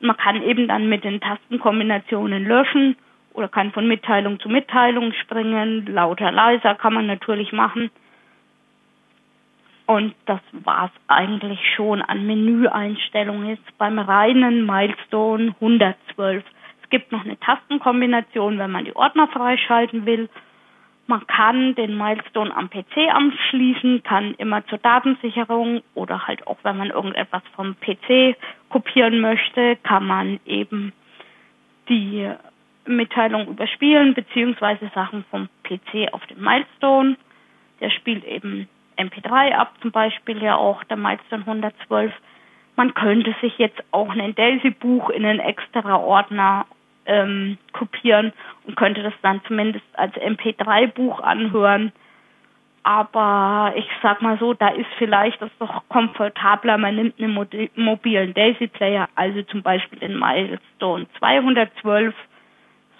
Und 0.00 0.06
man 0.06 0.16
kann 0.16 0.42
eben 0.42 0.68
dann 0.68 0.88
mit 0.88 1.04
den 1.04 1.20
Tastenkombinationen 1.20 2.46
löschen 2.46 2.96
oder 3.34 3.48
kann 3.48 3.72
von 3.72 3.86
Mitteilung 3.86 4.40
zu 4.40 4.48
Mitteilung 4.48 5.12
springen. 5.12 5.86
Lauter, 5.86 6.32
leiser 6.32 6.74
kann 6.76 6.94
man 6.94 7.06
natürlich 7.06 7.52
machen. 7.52 7.90
Und 9.86 10.14
das 10.24 10.40
war's 10.52 10.90
eigentlich 11.08 11.60
schon 11.74 12.00
an 12.00 12.26
Menüeinstellungen 12.26 13.48
jetzt 13.48 13.78
beim 13.78 13.98
reinen 13.98 14.64
Milestone 14.64 15.54
112. 15.60 16.44
Es 16.82 16.90
gibt 16.90 17.12
noch 17.12 17.24
eine 17.24 17.38
Tastenkombination, 17.38 18.58
wenn 18.58 18.70
man 18.70 18.86
die 18.86 18.96
Ordner 18.96 19.28
freischalten 19.28 20.06
will 20.06 20.30
man 21.08 21.26
kann 21.26 21.74
den 21.74 21.96
Milestone 21.96 22.54
am 22.54 22.68
PC 22.68 23.08
anschließen, 23.10 24.02
kann 24.02 24.34
immer 24.34 24.64
zur 24.66 24.76
Datensicherung 24.76 25.82
oder 25.94 26.26
halt 26.26 26.46
auch, 26.46 26.58
wenn 26.64 26.76
man 26.76 26.90
irgendetwas 26.90 27.42
vom 27.56 27.74
PC 27.80 28.36
kopieren 28.68 29.20
möchte, 29.20 29.76
kann 29.76 30.06
man 30.06 30.38
eben 30.44 30.92
die 31.88 32.30
Mitteilung 32.84 33.48
überspielen, 33.48 34.12
beziehungsweise 34.12 34.90
Sachen 34.94 35.24
vom 35.30 35.48
PC 35.62 36.12
auf 36.12 36.24
den 36.26 36.42
Milestone. 36.42 37.16
Der 37.80 37.88
spielt 37.88 38.24
eben 38.24 38.68
MP3 38.98 39.52
ab, 39.52 39.72
zum 39.80 39.90
Beispiel 39.90 40.42
ja 40.42 40.56
auch 40.56 40.84
der 40.84 40.98
Milestone 40.98 41.44
112. 41.46 42.12
Man 42.76 42.92
könnte 42.92 43.34
sich 43.40 43.56
jetzt 43.56 43.82
auch 43.92 44.10
ein 44.10 44.34
Daisy-Buch 44.34 45.08
in 45.08 45.24
einen 45.24 45.40
extra 45.40 45.96
Ordner 45.96 46.66
ähm, 47.08 47.58
kopieren 47.72 48.32
und 48.64 48.76
könnte 48.76 49.02
das 49.02 49.14
dann 49.22 49.40
zumindest 49.48 49.84
als 49.94 50.14
MP3-Buch 50.14 51.20
anhören. 51.20 51.92
Aber 52.84 53.74
ich 53.76 53.88
sag 54.02 54.22
mal 54.22 54.38
so, 54.38 54.54
da 54.54 54.68
ist 54.68 54.88
vielleicht 54.96 55.42
das 55.42 55.50
doch 55.58 55.82
komfortabler. 55.88 56.78
Man 56.78 56.96
nimmt 56.96 57.20
einen 57.20 57.68
mobilen 57.74 58.32
Daisy-Player, 58.34 59.08
also 59.14 59.42
zum 59.42 59.62
Beispiel 59.62 59.98
den 59.98 60.18
Milestone 60.18 61.06
212, 61.18 62.14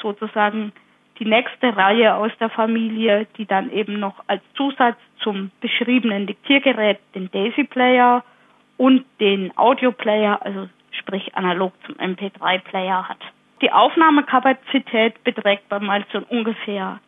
sozusagen 0.02 0.72
die 1.18 1.24
nächste 1.24 1.76
Reihe 1.76 2.14
aus 2.14 2.30
der 2.38 2.50
Familie, 2.50 3.26
die 3.36 3.46
dann 3.46 3.70
eben 3.70 3.98
noch 3.98 4.22
als 4.26 4.42
Zusatz 4.54 4.98
zum 5.20 5.50
beschriebenen 5.60 6.26
Diktiergerät 6.26 6.98
den 7.14 7.30
Daisy-Player 7.30 8.24
und 8.76 9.04
den 9.20 9.56
Audio-Player, 9.56 10.40
also 10.42 10.68
sprich 10.92 11.34
analog 11.34 11.72
zum 11.86 11.96
MP3-Player 11.96 13.08
hat. 13.08 13.18
Die 13.60 13.72
Aufnahmekapazität 13.72 15.22
beträgt 15.24 15.68
bei 15.68 15.80
Milestone 15.80 16.26
ungefähr 16.26 17.00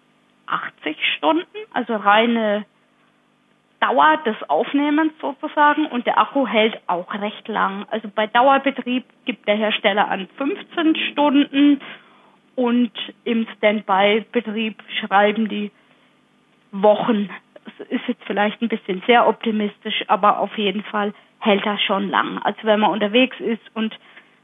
80 0.47 0.97
Stunden, 1.17 1.47
also 1.73 1.95
reine 1.95 2.65
Dauer 3.81 4.19
des 4.27 4.37
Aufnehmens 4.51 5.13
sozusagen 5.21 5.87
und 5.87 6.07
der 6.07 6.19
Akku 6.19 6.47
hält 6.47 6.79
auch 6.87 7.15
recht 7.15 7.49
lang. 7.49 7.87
Also 7.91 8.09
bei 8.15 8.27
Dauerbetrieb 8.27 9.05
gibt 9.25 9.49
der 9.49 9.57
Hersteller 9.57 10.09
an 10.09 10.29
15 10.37 10.97
Stunden 11.13 11.81
und 12.57 12.93
im 13.25 13.47
Standby-Betrieb 13.57 14.83
schreiben 15.01 15.49
die 15.49 15.71
Wochen. 16.73 17.31
Das 17.65 17.89
ist 17.89 18.07
jetzt 18.07 18.23
vielleicht 18.27 18.61
ein 18.61 18.69
bisschen 18.69 19.03
sehr 19.07 19.27
optimistisch, 19.27 20.05
aber 20.09 20.41
auf 20.41 20.57
jeden 20.59 20.83
Fall 20.83 21.15
hält 21.39 21.65
das 21.65 21.81
schon 21.81 22.11
lang. 22.11 22.39
Also 22.43 22.59
wenn 22.65 22.81
man 22.81 22.91
unterwegs 22.91 23.41
ist 23.41 23.63
und 23.75 23.99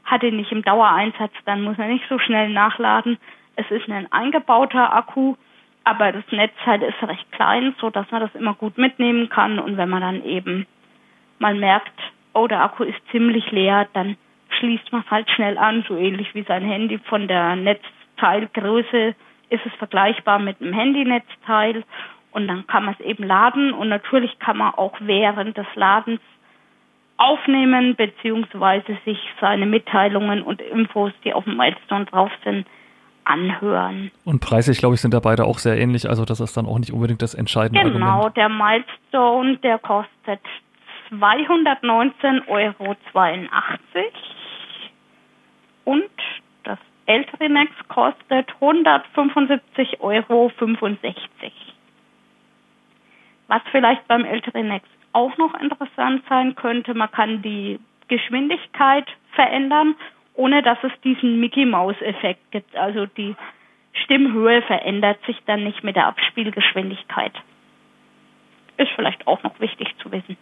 hat 0.07 0.23
ihn 0.23 0.37
nicht 0.37 0.51
im 0.51 0.63
Dauereinsatz, 0.63 1.33
dann 1.45 1.61
muss 1.61 1.77
er 1.77 1.87
nicht 1.87 2.05
so 2.09 2.17
schnell 2.17 2.49
nachladen. 2.49 3.19
Es 3.55 3.69
ist 3.69 3.87
ein 3.89 4.11
eingebauter 4.11 4.95
Akku, 4.95 5.35
aber 5.83 6.11
das 6.11 6.23
Netz 6.31 6.53
halt 6.65 6.81
ist 6.81 7.01
recht 7.03 7.31
klein, 7.31 7.75
so 7.79 7.89
dass 7.89 8.09
man 8.09 8.21
das 8.21 8.33
immer 8.33 8.53
gut 8.53 8.77
mitnehmen 8.77 9.29
kann. 9.29 9.59
Und 9.59 9.77
wenn 9.77 9.89
man 9.89 10.01
dann 10.01 10.23
eben 10.23 10.65
mal 11.39 11.53
merkt, 11.53 11.99
oh, 12.33 12.47
der 12.47 12.63
Akku 12.63 12.83
ist 12.83 12.99
ziemlich 13.11 13.51
leer, 13.51 13.87
dann 13.93 14.15
schließt 14.57 14.91
man 14.91 15.03
halt 15.09 15.29
schnell 15.29 15.57
an, 15.57 15.83
so 15.87 15.95
ähnlich 15.97 16.33
wie 16.33 16.43
sein 16.43 16.63
Handy. 16.63 16.99
Von 16.99 17.27
der 17.27 17.55
Netzteilgröße 17.57 19.13
ist 19.49 19.65
es 19.65 19.73
vergleichbar 19.73 20.39
mit 20.39 20.61
einem 20.61 20.73
Handynetzteil 20.73 21.83
und 22.31 22.47
dann 22.47 22.65
kann 22.67 22.85
man 22.85 22.95
es 22.97 23.05
eben 23.05 23.23
laden 23.23 23.73
und 23.73 23.89
natürlich 23.89 24.39
kann 24.39 24.57
man 24.57 24.73
auch 24.73 24.95
während 24.99 25.57
des 25.57 25.67
Ladens 25.75 26.21
aufnehmen 27.17 27.95
beziehungsweise 27.95 28.97
sich 29.05 29.17
seine 29.41 29.65
Mitteilungen 29.65 30.41
und 30.43 30.61
Infos, 30.61 31.11
die 31.23 31.33
auf 31.33 31.43
dem 31.45 31.57
Milestone 31.57 32.05
drauf 32.05 32.31
sind, 32.43 32.65
anhören. 33.25 34.11
Und 34.23 34.39
preislich, 34.39 34.77
glaube 34.77 34.95
ich, 34.95 35.01
sind 35.01 35.13
da 35.13 35.19
beide 35.19 35.45
auch 35.45 35.57
sehr 35.57 35.77
ähnlich, 35.77 36.07
also 36.07 36.23
das 36.25 36.39
ist 36.39 36.55
dann 36.55 36.65
auch 36.65 36.79
nicht 36.79 36.93
unbedingt 36.93 37.21
das 37.21 37.33
entscheidende 37.33 37.91
Genau, 37.91 38.23
Argument. 38.25 38.37
der 38.37 38.49
Milestone, 38.49 39.57
der 39.57 39.79
kostet 39.79 40.39
219,82 41.11 42.47
Euro 42.47 42.95
und 45.85 46.03
das 46.63 46.79
ältere 47.05 47.49
Max 47.49 47.71
kostet 47.87 48.49
175,65 48.61 49.99
Euro. 49.99 50.51
Was 53.47 53.61
vielleicht 53.71 54.07
beim 54.07 54.25
älteren 54.25 54.67
Max 54.67 54.85
auch 55.17 55.35
noch 55.37 55.59
interessant 55.59 56.21
sein 56.29 56.55
könnte, 56.55 56.93
man 56.93 57.11
kann 57.11 57.41
die 57.41 57.79
Geschwindigkeit 58.07 59.07
verändern, 59.31 59.95
ohne 60.35 60.61
dass 60.61 60.77
es 60.83 60.91
diesen 61.03 61.39
Mickey 61.39 61.65
Mouse 61.65 61.99
Effekt 62.01 62.51
gibt. 62.51 62.75
Also 62.75 63.07
die 63.07 63.35
Stimmhöhe 64.03 64.61
verändert 64.61 65.17
sich 65.25 65.37
dann 65.47 65.63
nicht 65.63 65.83
mit 65.83 65.95
der 65.95 66.05
Abspielgeschwindigkeit. 66.05 67.33
Ist 68.77 68.91
vielleicht 68.95 69.25
auch 69.25 69.41
noch 69.41 69.59
wichtig 69.59 69.95
zu 70.03 70.11
wissen. 70.11 70.37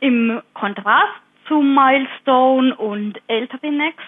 Im 0.00 0.42
Kontrast 0.52 1.22
zu 1.46 1.62
Milestone 1.62 2.74
und 2.74 3.20
Eltrinex 3.28 4.02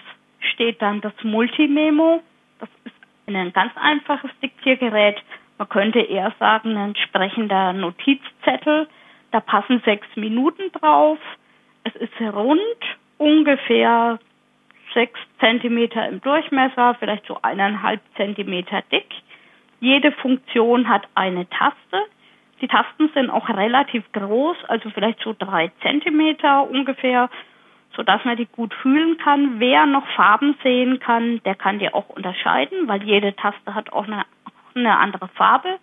steht 0.53 0.81
dann 0.81 0.99
das 0.99 1.13
Multimemo. 1.23 2.21
Das 2.59 2.69
ist 2.83 2.95
ein 3.27 3.53
ganz 3.53 3.71
einfaches 3.77 4.31
Diktiergerät. 4.43 5.23
Man 5.57 5.69
könnte 5.69 5.99
eher 5.99 6.33
sagen, 6.37 6.75
ein 6.75 6.89
entsprechender 6.89 7.71
Notizzettel, 7.71 8.89
da 9.37 9.41
passen 9.41 9.81
sechs 9.85 10.07
Minuten 10.15 10.71
drauf. 10.71 11.19
Es 11.83 11.95
ist 11.95 12.19
rund, 12.21 12.59
ungefähr 13.19 14.17
sechs 14.95 15.19
Zentimeter 15.39 16.07
im 16.07 16.21
Durchmesser, 16.21 16.95
vielleicht 16.95 17.27
so 17.27 17.37
eineinhalb 17.43 18.01
Zentimeter 18.15 18.81
dick. 18.91 19.05
Jede 19.79 20.11
Funktion 20.11 20.89
hat 20.89 21.07
eine 21.13 21.47
Taste. 21.49 22.03
Die 22.61 22.67
Tasten 22.67 23.09
sind 23.13 23.29
auch 23.29 23.47
relativ 23.49 24.11
groß, 24.11 24.57
also 24.67 24.89
vielleicht 24.89 25.19
so 25.19 25.35
drei 25.37 25.71
Zentimeter 25.83 26.67
ungefähr, 26.67 27.29
so 27.95 28.01
dass 28.01 28.25
man 28.25 28.37
die 28.37 28.47
gut 28.47 28.73
fühlen 28.73 29.17
kann. 29.17 29.59
Wer 29.59 29.85
noch 29.85 30.07
Farben 30.15 30.57
sehen 30.63 30.99
kann, 30.99 31.43
der 31.43 31.53
kann 31.53 31.77
die 31.77 31.93
auch 31.93 32.09
unterscheiden, 32.09 32.87
weil 32.87 33.03
jede 33.03 33.35
Taste 33.35 33.75
hat 33.75 33.93
auch 33.93 34.05
eine, 34.05 34.25
eine 34.73 34.97
andere 34.97 35.27
Farbe 35.27 35.77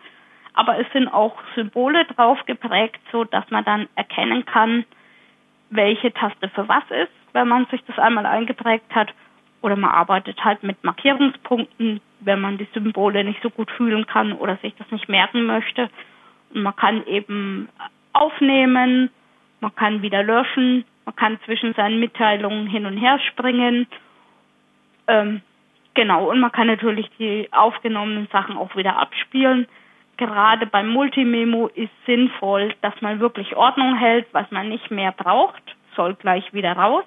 aber 0.55 0.79
es 0.79 0.87
sind 0.93 1.09
auch 1.09 1.37
Symbole 1.57 2.05
drauf 2.07 2.39
geprägt, 2.47 3.01
so 3.13 3.25
dass 3.25 3.49
man 3.51 3.65
dann 3.65 3.89
erkennen 3.97 4.47
kann, 4.47 4.85
welche 5.71 6.13
Taste 6.13 6.49
für 6.49 6.69
was 6.69 6.85
ist, 6.91 7.13
wenn 7.33 7.49
man 7.49 7.67
sich 7.67 7.83
das 7.87 7.99
einmal 7.99 8.25
eingeprägt 8.25 8.95
hat. 8.95 9.13
Oder 9.61 9.77
man 9.77 9.91
arbeitet 9.91 10.45
halt 10.45 10.63
mit 10.63 10.83
Markierungspunkten, 10.85 12.01
wenn 12.21 12.41
man 12.41 12.59
die 12.59 12.69
Symbole 12.73 13.25
nicht 13.25 13.43
so 13.43 13.51
gut 13.51 13.71
fühlen 13.71 14.07
kann 14.07 14.33
oder 14.33 14.57
sich 14.59 14.75
das 14.77 14.91
nicht 14.91 15.09
merken 15.09 15.47
möchte. 15.47 15.91
Und 16.53 16.63
man 16.63 16.77
kann 16.77 17.05
eben 17.07 17.69
aufnehmen, 18.13 19.11
man 19.61 19.75
kann 19.75 20.03
wieder 20.03 20.23
löschen, 20.23 20.85
man 21.05 21.17
kann 21.17 21.41
zwischen 21.45 21.75
seinen 21.75 21.99
Mitteilungen 21.99 22.69
hin 22.69 22.87
und 22.87 22.97
her 22.97 23.19
springen. 23.19 23.89
Ähm, 25.09 25.41
genau, 25.95 26.31
und 26.31 26.39
man 26.39 26.53
kann 26.53 26.69
natürlich 26.69 27.11
die 27.19 27.49
aufgenommenen 27.51 28.29
Sachen 28.31 28.57
auch 28.57 28.77
wieder 28.77 28.99
abspielen 28.99 29.67
gerade 30.17 30.67
beim 30.67 30.89
Multimemo 30.89 31.69
ist 31.69 31.93
sinnvoll, 32.07 32.75
dass 32.83 32.95
man 33.01 33.21
wirklich 33.21 33.57
Ordnung 33.57 33.97
hält, 33.97 34.27
was 34.33 34.51
man 34.51 34.69
nicht 34.69 34.91
mehr 34.91 35.13
braucht, 35.13 35.63
soll 35.97 36.15
gleich 36.15 36.53
wieder 36.53 36.73
raus, 36.73 37.05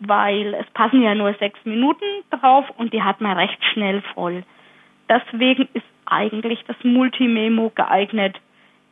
weil 0.00 0.54
es 0.54 0.66
passen 0.72 1.02
ja 1.02 1.14
nur 1.14 1.34
sechs 1.34 1.58
Minuten 1.64 2.04
drauf 2.30 2.64
und 2.76 2.92
die 2.92 3.02
hat 3.02 3.20
man 3.20 3.36
recht 3.36 3.62
schnell 3.72 4.02
voll. 4.14 4.44
Deswegen 5.08 5.68
ist 5.74 5.86
eigentlich 6.06 6.64
das 6.66 6.76
Multimemo 6.82 7.70
geeignet, 7.74 8.36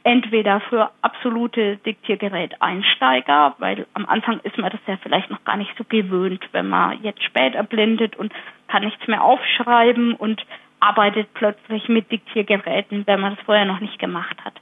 entweder 0.04 0.60
für 0.60 0.90
absolute 1.02 1.76
Diktiergerät-Einsteiger, 1.78 3.56
weil 3.58 3.86
am 3.94 4.06
Anfang 4.06 4.40
ist 4.40 4.56
man 4.56 4.70
das 4.70 4.80
ja 4.86 4.96
vielleicht 5.02 5.30
noch 5.30 5.44
gar 5.44 5.56
nicht 5.56 5.76
so 5.76 5.84
gewöhnt, 5.84 6.48
wenn 6.52 6.68
man 6.68 7.02
jetzt 7.02 7.22
spät 7.22 7.54
erblindet 7.54 8.16
und 8.16 8.32
kann 8.68 8.84
nichts 8.84 9.06
mehr 9.06 9.22
aufschreiben 9.22 10.14
und 10.14 10.44
arbeitet 10.80 11.28
plötzlich 11.34 11.88
mit 11.88 12.10
Diktiergeräten, 12.10 13.06
wenn 13.06 13.20
man 13.20 13.36
das 13.36 13.44
vorher 13.44 13.64
noch 13.64 13.80
nicht 13.80 13.98
gemacht 13.98 14.36
hat. 14.44 14.54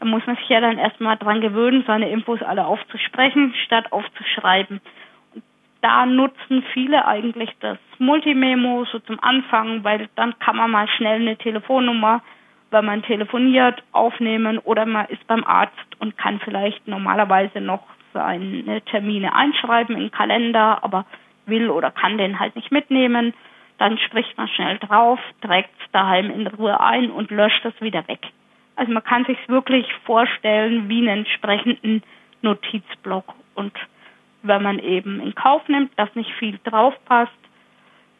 Da 0.00 0.06
muss 0.06 0.26
man 0.26 0.36
sich 0.36 0.48
ja 0.48 0.60
dann 0.60 0.78
erstmal 0.78 1.16
dran 1.16 1.40
gewöhnen, 1.40 1.84
seine 1.86 2.10
Infos 2.10 2.42
alle 2.42 2.66
aufzusprechen, 2.66 3.54
statt 3.64 3.92
aufzuschreiben. 3.92 4.80
Und 5.34 5.44
da 5.80 6.06
nutzen 6.06 6.64
viele 6.72 7.06
eigentlich 7.06 7.50
das 7.60 7.78
Multimemo 7.98 8.84
so 8.86 8.98
zum 8.98 9.22
Anfang, 9.22 9.84
weil 9.84 10.08
dann 10.16 10.36
kann 10.40 10.56
man 10.56 10.70
mal 10.70 10.88
schnell 10.88 11.20
eine 11.20 11.36
Telefonnummer, 11.36 12.22
wenn 12.70 12.84
man 12.84 13.02
telefoniert, 13.02 13.82
aufnehmen 13.92 14.58
oder 14.58 14.86
man 14.86 15.06
ist 15.06 15.24
beim 15.26 15.44
Arzt 15.44 15.76
und 16.00 16.18
kann 16.18 16.40
vielleicht 16.40 16.88
normalerweise 16.88 17.60
noch 17.60 17.84
seine 18.12 18.80
Termine 18.82 19.34
einschreiben 19.34 19.96
im 19.96 20.10
Kalender, 20.10 20.82
aber 20.82 21.06
will 21.46 21.70
oder 21.70 21.90
kann 21.90 22.18
den 22.18 22.40
halt 22.40 22.56
nicht 22.56 22.72
mitnehmen 22.72 23.34
dann 23.78 23.98
spricht 23.98 24.36
man 24.36 24.48
schnell 24.48 24.78
drauf, 24.78 25.18
trägt 25.40 25.70
es 25.80 25.90
daheim 25.92 26.30
in 26.30 26.46
Ruhe 26.46 26.78
ein 26.80 27.10
und 27.10 27.30
löscht 27.30 27.64
es 27.64 27.80
wieder 27.80 28.06
weg. 28.08 28.20
Also 28.76 28.92
man 28.92 29.04
kann 29.04 29.24
sich 29.24 29.38
wirklich 29.48 29.86
vorstellen 30.04 30.88
wie 30.88 30.98
einen 30.98 31.26
entsprechenden 31.26 32.02
Notizblock. 32.42 33.34
Und 33.54 33.72
wenn 34.42 34.62
man 34.62 34.78
eben 34.78 35.20
in 35.20 35.34
Kauf 35.34 35.66
nimmt, 35.68 35.92
dass 35.98 36.14
nicht 36.14 36.30
viel 36.38 36.58
drauf 36.64 36.94
passt, 37.04 37.32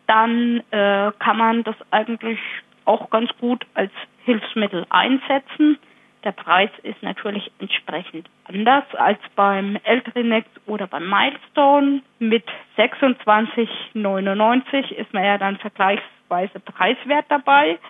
dann 0.07 0.63
äh, 0.71 1.13
kann 1.19 1.39
man 1.39 1.65
das 1.65 1.77
eigentlich 1.91 2.39
auch 2.85 3.11
ganz 3.11 3.31
gut 3.41 3.65
als 3.75 3.93
Hilfsmittel 4.25 4.87
einsetzen. 4.91 5.79
Der 6.25 6.33
Preis 6.33 6.71
ist 6.85 7.03
natürlich 7.03 7.51
entsprechend 7.59 8.31
anders 8.45 8.85
als 8.95 9.19
beim 9.35 9.77
Eltrinex 9.83 10.47
oder 10.67 10.87
beim 10.87 11.09
Milestone. 11.09 12.03
Mit 12.21 12.45
26,99 12.77 14.93
ist 14.93 15.13
man 15.13 15.25
ja 15.25 15.37
dann 15.39 15.57
vergleichsweise 15.57 16.61
preiswert 16.61 17.25
dabei. 17.29 17.81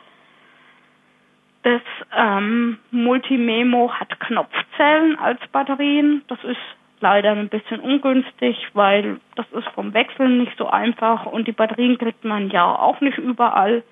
Das 1.63 1.83
ähm, 2.17 2.79
Multimemo 2.91 3.93
hat 3.93 4.19
Knopfzellen 4.19 5.19
als 5.19 5.41
Batterien. 5.53 6.23
Das 6.29 6.43
ist 6.43 6.57
leider 7.01 7.33
ein 7.33 7.51
bisschen 7.51 7.81
ungünstig, 7.81 8.57
weil 8.73 9.21
das 9.37 9.45
ist 9.53 9.69
vom 9.75 9.93
Wechseln 9.93 10.39
nicht 10.39 10.57
so 10.57 10.69
einfach 10.69 11.27
und 11.27 11.47
die 11.47 11.53
Batterien 11.53 11.99
kriegt 11.99 12.25
man 12.25 12.49
ja 12.51 12.65
auch 12.65 12.99
nicht 13.01 13.19
überall. 13.19 13.83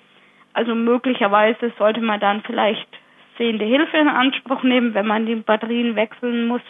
Also 0.52 0.74
möglicherweise 0.74 1.72
sollte 1.78 2.00
man 2.00 2.20
dann 2.20 2.42
vielleicht 2.42 2.88
sehende 3.38 3.64
Hilfe 3.64 3.96
in 3.96 4.08
Anspruch 4.08 4.62
nehmen, 4.62 4.94
wenn 4.94 5.06
man 5.06 5.26
die 5.26 5.36
Batterien 5.36 5.96
wechseln 5.96 6.46
muss. 6.46 6.62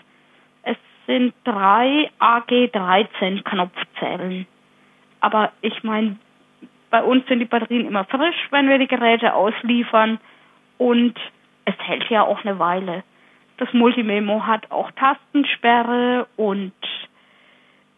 Es 0.62 0.76
sind 1.06 1.34
drei 1.44 2.10
AG13 2.20 3.42
Knopfzellen. 3.42 4.46
Aber 5.20 5.52
ich 5.60 5.82
meine, 5.82 6.16
bei 6.90 7.02
uns 7.02 7.26
sind 7.26 7.40
die 7.40 7.44
Batterien 7.44 7.86
immer 7.86 8.04
frisch, 8.04 8.48
wenn 8.50 8.68
wir 8.68 8.78
die 8.78 8.88
Geräte 8.88 9.34
ausliefern 9.34 10.18
und 10.78 11.18
es 11.64 11.74
hält 11.78 12.08
ja 12.10 12.22
auch 12.22 12.44
eine 12.44 12.58
Weile. 12.58 13.04
Das 13.58 13.72
Multimemo 13.72 14.46
hat 14.46 14.70
auch 14.70 14.90
Tastensperre 14.92 16.26
und 16.36 16.72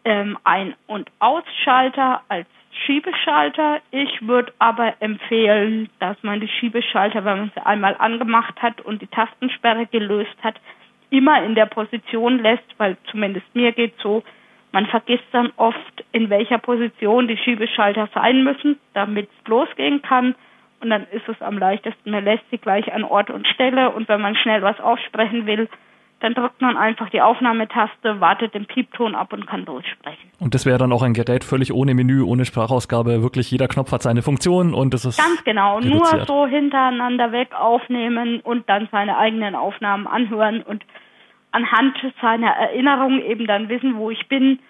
ähm, 0.04 0.36
Ein- 0.44 0.74
und 0.86 1.10
Ausschalter 1.20 2.22
als 2.28 2.48
Schiebeschalter. 2.72 3.80
Ich 3.90 4.26
würde 4.26 4.52
aber 4.58 4.94
empfehlen, 5.00 5.88
dass 6.00 6.16
man 6.22 6.40
die 6.40 6.48
Schiebeschalter, 6.48 7.24
wenn 7.24 7.38
man 7.38 7.52
sie 7.54 7.64
einmal 7.64 7.96
angemacht 7.98 8.60
hat 8.62 8.80
und 8.80 9.02
die 9.02 9.06
Tastensperre 9.06 9.86
gelöst 9.86 10.36
hat, 10.42 10.60
immer 11.10 11.44
in 11.44 11.54
der 11.54 11.66
Position 11.66 12.38
lässt, 12.38 12.64
weil 12.78 12.96
zumindest 13.10 13.46
mir 13.54 13.72
geht 13.72 13.94
so, 13.98 14.22
man 14.72 14.86
vergisst 14.86 15.26
dann 15.32 15.52
oft, 15.56 16.04
in 16.12 16.30
welcher 16.30 16.58
Position 16.58 17.28
die 17.28 17.36
Schiebeschalter 17.36 18.08
sein 18.14 18.42
müssen, 18.42 18.78
damit 18.94 19.28
es 19.28 19.48
losgehen 19.48 20.00
kann. 20.00 20.34
Und 20.80 20.90
dann 20.90 21.06
ist 21.12 21.28
es 21.28 21.40
am 21.42 21.58
leichtesten, 21.58 22.10
man 22.10 22.24
lässt 22.24 22.48
sie 22.50 22.58
gleich 22.58 22.92
an 22.92 23.04
Ort 23.04 23.30
und 23.30 23.46
Stelle 23.46 23.90
und 23.90 24.08
wenn 24.08 24.20
man 24.20 24.34
schnell 24.34 24.62
was 24.62 24.80
aufsprechen 24.80 25.46
will, 25.46 25.68
dann 26.22 26.34
drückt 26.34 26.60
man 26.60 26.76
einfach 26.76 27.10
die 27.10 27.20
Aufnahmetaste, 27.20 28.20
wartet 28.20 28.54
den 28.54 28.66
Piepton 28.66 29.16
ab 29.16 29.32
und 29.32 29.44
kann 29.46 29.64
lossprechen. 29.64 30.30
Und 30.38 30.54
das 30.54 30.64
wäre 30.64 30.78
dann 30.78 30.92
auch 30.92 31.02
ein 31.02 31.14
Gerät 31.14 31.42
völlig 31.42 31.72
ohne 31.72 31.94
Menü, 31.94 32.22
ohne 32.22 32.44
Sprachausgabe. 32.44 33.22
Wirklich 33.22 33.50
jeder 33.50 33.66
Knopf 33.66 33.90
hat 33.90 34.02
seine 34.02 34.22
Funktion 34.22 34.72
und 34.72 34.94
das 34.94 35.04
ist. 35.04 35.18
Ganz 35.18 35.42
genau. 35.42 35.78
Reduziert. 35.78 36.14
Nur 36.14 36.26
so 36.26 36.46
hintereinander 36.46 37.32
weg 37.32 37.48
aufnehmen 37.58 38.40
und 38.40 38.68
dann 38.68 38.88
seine 38.92 39.18
eigenen 39.18 39.56
Aufnahmen 39.56 40.06
anhören 40.06 40.62
und 40.62 40.84
anhand 41.50 41.96
seiner 42.20 42.50
Erinnerung 42.50 43.20
eben 43.20 43.48
dann 43.48 43.68
wissen, 43.68 43.96
wo 43.96 44.10
ich 44.10 44.28
bin. 44.28 44.60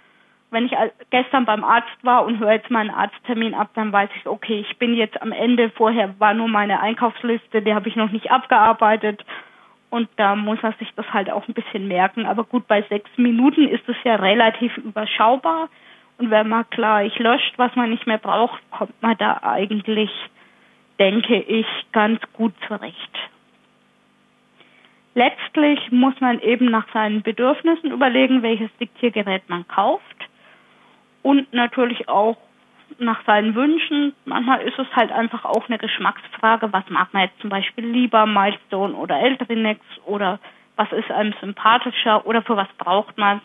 Wenn 0.51 0.67
ich 0.67 0.73
gestern 1.11 1.45
beim 1.45 1.65
Arzt 1.65 1.89
war 2.03 2.25
und 2.25 2.39
höre 2.39 2.53
jetzt 2.53 2.71
meinen 2.71 2.91
Arzttermin 2.91 3.55
ab, 3.55 3.71
dann 3.75 3.93
weiß 3.93 4.09
ich, 4.17 4.27
okay, 4.27 4.65
ich 4.69 4.79
bin 4.79 4.95
jetzt 4.95 5.21
am 5.21 5.33
Ende. 5.33 5.71
Vorher 5.71 6.19
war 6.19 6.33
nur 6.33 6.49
meine 6.49 6.81
Einkaufsliste, 6.81 7.61
die 7.61 7.75
habe 7.75 7.89
ich 7.89 7.97
noch 7.97 8.11
nicht 8.11 8.31
abgearbeitet 8.31 9.23
und 9.93 10.09
da 10.17 10.35
muss 10.35 10.59
er 10.63 10.73
sich 10.79 10.89
das 10.97 11.05
halt 11.13 11.31
auch 11.31 11.47
ein 11.47 11.53
bisschen 11.53 11.87
merken. 11.87 12.25
Aber 12.25 12.45
gut, 12.45 12.67
bei 12.67 12.81
sechs 12.89 13.11
Minuten 13.19 13.69
ist 13.69 13.87
es 13.87 13.97
ja 14.05 14.15
relativ 14.15 14.75
überschaubar. 14.79 15.69
Und 16.17 16.31
wenn 16.31 16.49
man 16.49 16.65
gleich 16.71 17.19
löscht, 17.19 17.53
was 17.59 17.77
man 17.77 17.91
nicht 17.91 18.07
mehr 18.07 18.17
braucht, 18.17 18.59
kommt 18.71 19.03
man 19.03 19.19
da 19.19 19.41
eigentlich, 19.43 20.11
denke 20.99 21.37
ich, 21.43 21.67
ganz 21.93 22.21
gut 22.33 22.55
zurecht. 22.67 23.19
Letztlich 25.15 25.93
muss 25.93 26.19
man 26.21 26.41
eben 26.41 26.71
nach 26.71 26.87
seinen 26.95 27.21
Bedürfnissen 27.21 27.91
überlegen, 27.91 28.43
welches 28.43 28.75
Diktiergerät 28.79 29.43
man 29.49 29.69
kauft 29.69 30.27
und 31.21 31.53
natürlich 31.53 32.09
auch 32.09 32.39
nach 32.99 33.25
seinen 33.25 33.55
Wünschen. 33.55 34.15
Manchmal 34.25 34.63
ist 34.63 34.79
es 34.79 34.87
halt 34.95 35.13
einfach 35.13 35.45
auch 35.45 35.69
eine 35.69 35.79
Geschmacksfrage, 35.79 36.73
was 36.73 36.89
mag 36.89 37.13
man 37.13 37.25
jetzt 37.25 37.41
zum 37.41 37.51
Beispiel 37.51 37.87
lieber, 37.87 38.27
Milestone 38.27 38.95
oder 38.95 39.21
Eltrinex 39.21 39.81
oder 40.07 40.39
was 40.77 40.91
ist 40.93 41.11
einem 41.11 41.35
sympathischer 41.41 42.27
oder 42.27 42.43
für 42.43 42.57
was 42.57 42.69
braucht 42.79 43.19
man 43.19 43.39
es. 43.39 43.43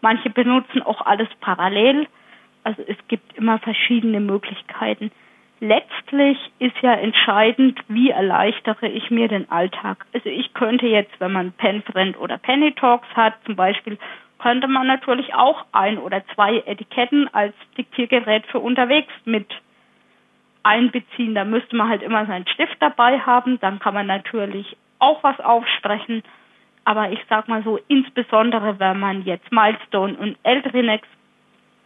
Manche 0.00 0.30
benutzen 0.30 0.82
auch 0.82 1.00
alles 1.06 1.28
parallel. 1.40 2.06
Also 2.62 2.82
es 2.86 2.96
gibt 3.08 3.36
immer 3.36 3.58
verschiedene 3.58 4.20
Möglichkeiten. 4.20 5.10
Letztlich 5.60 6.36
ist 6.58 6.76
ja 6.82 6.92
entscheidend, 6.94 7.78
wie 7.88 8.10
erleichtere 8.10 8.88
ich 8.88 9.10
mir 9.10 9.28
den 9.28 9.50
Alltag. 9.50 10.04
Also 10.12 10.28
ich 10.28 10.52
könnte 10.52 10.86
jetzt, 10.86 11.18
wenn 11.20 11.32
man 11.32 11.52
Penfriend 11.52 12.18
oder 12.18 12.38
Penny 12.38 12.72
Talks 12.72 13.08
hat, 13.14 13.34
zum 13.46 13.56
Beispiel 13.56 13.98
könnte 14.44 14.68
man 14.68 14.86
natürlich 14.86 15.32
auch 15.32 15.64
ein 15.72 15.96
oder 15.96 16.22
zwei 16.34 16.62
Etiketten 16.66 17.32
als 17.32 17.54
Diktiergerät 17.78 18.44
für 18.48 18.58
unterwegs 18.58 19.10
mit 19.24 19.46
einbeziehen. 20.62 21.34
Da 21.34 21.46
müsste 21.46 21.74
man 21.76 21.88
halt 21.88 22.02
immer 22.02 22.26
seinen 22.26 22.46
Stift 22.48 22.76
dabei 22.80 23.20
haben. 23.20 23.58
Dann 23.60 23.78
kann 23.78 23.94
man 23.94 24.06
natürlich 24.06 24.76
auch 24.98 25.24
was 25.24 25.40
aufsprechen. 25.40 26.22
Aber 26.84 27.10
ich 27.10 27.20
sag 27.30 27.48
mal 27.48 27.62
so, 27.62 27.80
insbesondere 27.88 28.78
wenn 28.78 29.00
man 29.00 29.24
jetzt 29.24 29.50
Milestone 29.50 30.12
und 30.12 30.36
Eldrinex 30.42 31.08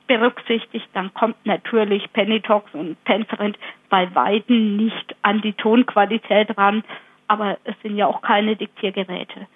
berücksichtigt, 0.09 0.89
dann 0.95 1.15
kommt 1.15 1.37
natürlich 1.47 2.13
Pennytox 2.13 2.75
und 2.75 2.97
Penfriend 3.05 3.57
bei 3.89 4.13
Weitem 4.17 4.77
nicht 4.77 5.15
an 5.23 5.43
die 5.43 5.53
Tonqualität 5.53 6.59
ran. 6.59 6.83
Aber 7.29 7.57
es 7.63 7.77
sind 7.85 7.97
ja 7.97 8.09
auch 8.09 8.21
keine 8.21 8.57
Diktiergeräte 8.57 9.47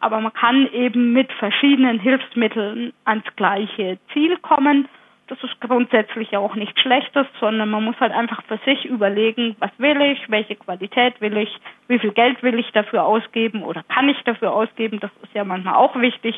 aber 0.00 0.20
man 0.20 0.32
kann 0.32 0.66
eben 0.72 1.12
mit 1.12 1.30
verschiedenen 1.34 2.00
Hilfsmitteln 2.00 2.92
ans 3.04 3.24
gleiche 3.36 3.98
Ziel 4.12 4.38
kommen. 4.38 4.88
Das 5.28 5.38
ist 5.44 5.60
grundsätzlich 5.60 6.36
auch 6.36 6.56
nichts 6.56 6.80
Schlechtes, 6.80 7.26
sondern 7.38 7.70
man 7.70 7.84
muss 7.84 8.00
halt 8.00 8.12
einfach 8.12 8.42
für 8.44 8.58
sich 8.64 8.86
überlegen, 8.86 9.54
was 9.60 9.70
will 9.78 10.00
ich, 10.00 10.18
welche 10.28 10.56
Qualität 10.56 11.20
will 11.20 11.36
ich, 11.36 11.54
wie 11.86 11.98
viel 11.98 12.12
Geld 12.12 12.42
will 12.42 12.58
ich 12.58 12.72
dafür 12.72 13.04
ausgeben 13.04 13.62
oder 13.62 13.84
kann 13.84 14.08
ich 14.08 14.20
dafür 14.24 14.52
ausgeben. 14.52 14.98
Das 14.98 15.10
ist 15.22 15.34
ja 15.34 15.44
manchmal 15.44 15.74
auch 15.74 15.94
wichtig 15.96 16.34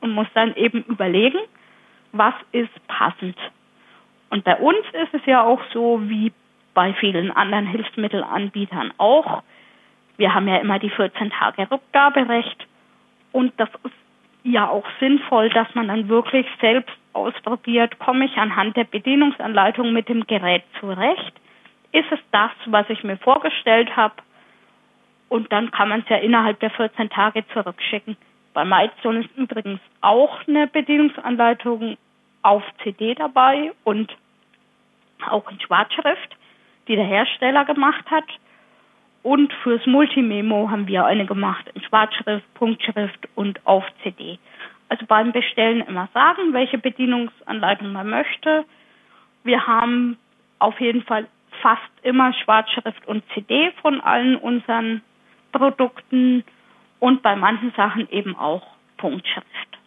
und 0.00 0.12
muss 0.12 0.26
dann 0.34 0.54
eben 0.56 0.82
überlegen, 0.88 1.38
was 2.12 2.34
ist 2.50 2.86
passend. 2.88 3.36
Und 4.30 4.42
bei 4.42 4.56
uns 4.56 4.84
ist 5.04 5.14
es 5.14 5.24
ja 5.26 5.42
auch 5.42 5.60
so 5.72 6.00
wie 6.08 6.32
bei 6.74 6.94
vielen 6.94 7.30
anderen 7.30 7.66
Hilfsmittelanbietern 7.66 8.92
auch. 8.98 9.42
Wir 10.16 10.34
haben 10.34 10.48
ja 10.48 10.56
immer 10.56 10.78
die 10.78 10.90
14 10.90 11.30
Tage 11.30 11.70
Rückgaberecht 11.70 12.66
und 13.36 13.52
das 13.58 13.68
ist 13.84 13.92
ja 14.44 14.66
auch 14.66 14.86
sinnvoll, 14.98 15.50
dass 15.50 15.68
man 15.74 15.88
dann 15.88 16.08
wirklich 16.08 16.46
selbst 16.58 16.96
ausprobiert, 17.12 17.98
komme 17.98 18.24
ich 18.24 18.34
anhand 18.38 18.78
der 18.78 18.84
Bedienungsanleitung 18.84 19.92
mit 19.92 20.08
dem 20.08 20.26
Gerät 20.26 20.62
zurecht? 20.80 21.34
Ist 21.92 22.10
es 22.10 22.18
das, 22.32 22.52
was 22.64 22.88
ich 22.88 23.04
mir 23.04 23.18
vorgestellt 23.18 23.94
habe? 23.94 24.14
Und 25.28 25.52
dann 25.52 25.70
kann 25.70 25.90
man 25.90 26.00
es 26.00 26.08
ja 26.08 26.16
innerhalb 26.16 26.60
der 26.60 26.70
14 26.70 27.10
Tage 27.10 27.46
zurückschicken. 27.48 28.16
Bei 28.54 28.64
Milestone 28.64 29.20
ist 29.20 29.36
übrigens 29.36 29.80
auch 30.00 30.38
eine 30.48 30.66
Bedienungsanleitung 30.66 31.98
auf 32.40 32.62
CD 32.82 33.14
dabei 33.16 33.72
und 33.84 34.16
auch 35.28 35.50
in 35.50 35.60
Schwarzschrift, 35.60 36.36
die 36.88 36.96
der 36.96 37.04
Hersteller 37.04 37.66
gemacht 37.66 38.10
hat. 38.10 38.24
Und 39.26 39.52
fürs 39.64 39.84
Multimemo 39.86 40.70
haben 40.70 40.86
wir 40.86 41.04
eine 41.04 41.26
gemacht 41.26 41.68
in 41.74 41.82
Schwarzschrift, 41.82 42.46
Punktschrift 42.54 43.28
und 43.34 43.58
auf 43.66 43.82
CD. 44.04 44.38
Also 44.88 45.04
beim 45.04 45.32
Bestellen 45.32 45.80
immer 45.80 46.08
sagen, 46.14 46.52
welche 46.52 46.78
Bedienungsanleitung 46.78 47.92
man 47.92 48.08
möchte. 48.08 48.64
Wir 49.42 49.66
haben 49.66 50.16
auf 50.60 50.80
jeden 50.80 51.02
Fall 51.02 51.26
fast 51.60 51.90
immer 52.04 52.32
Schwarzschrift 52.34 53.04
und 53.08 53.24
CD 53.34 53.72
von 53.82 54.00
allen 54.00 54.36
unseren 54.36 55.02
Produkten 55.50 56.44
und 57.00 57.22
bei 57.22 57.34
manchen 57.34 57.72
Sachen 57.72 58.08
eben 58.10 58.36
auch 58.36 58.64
Punktschrift. 58.96 59.78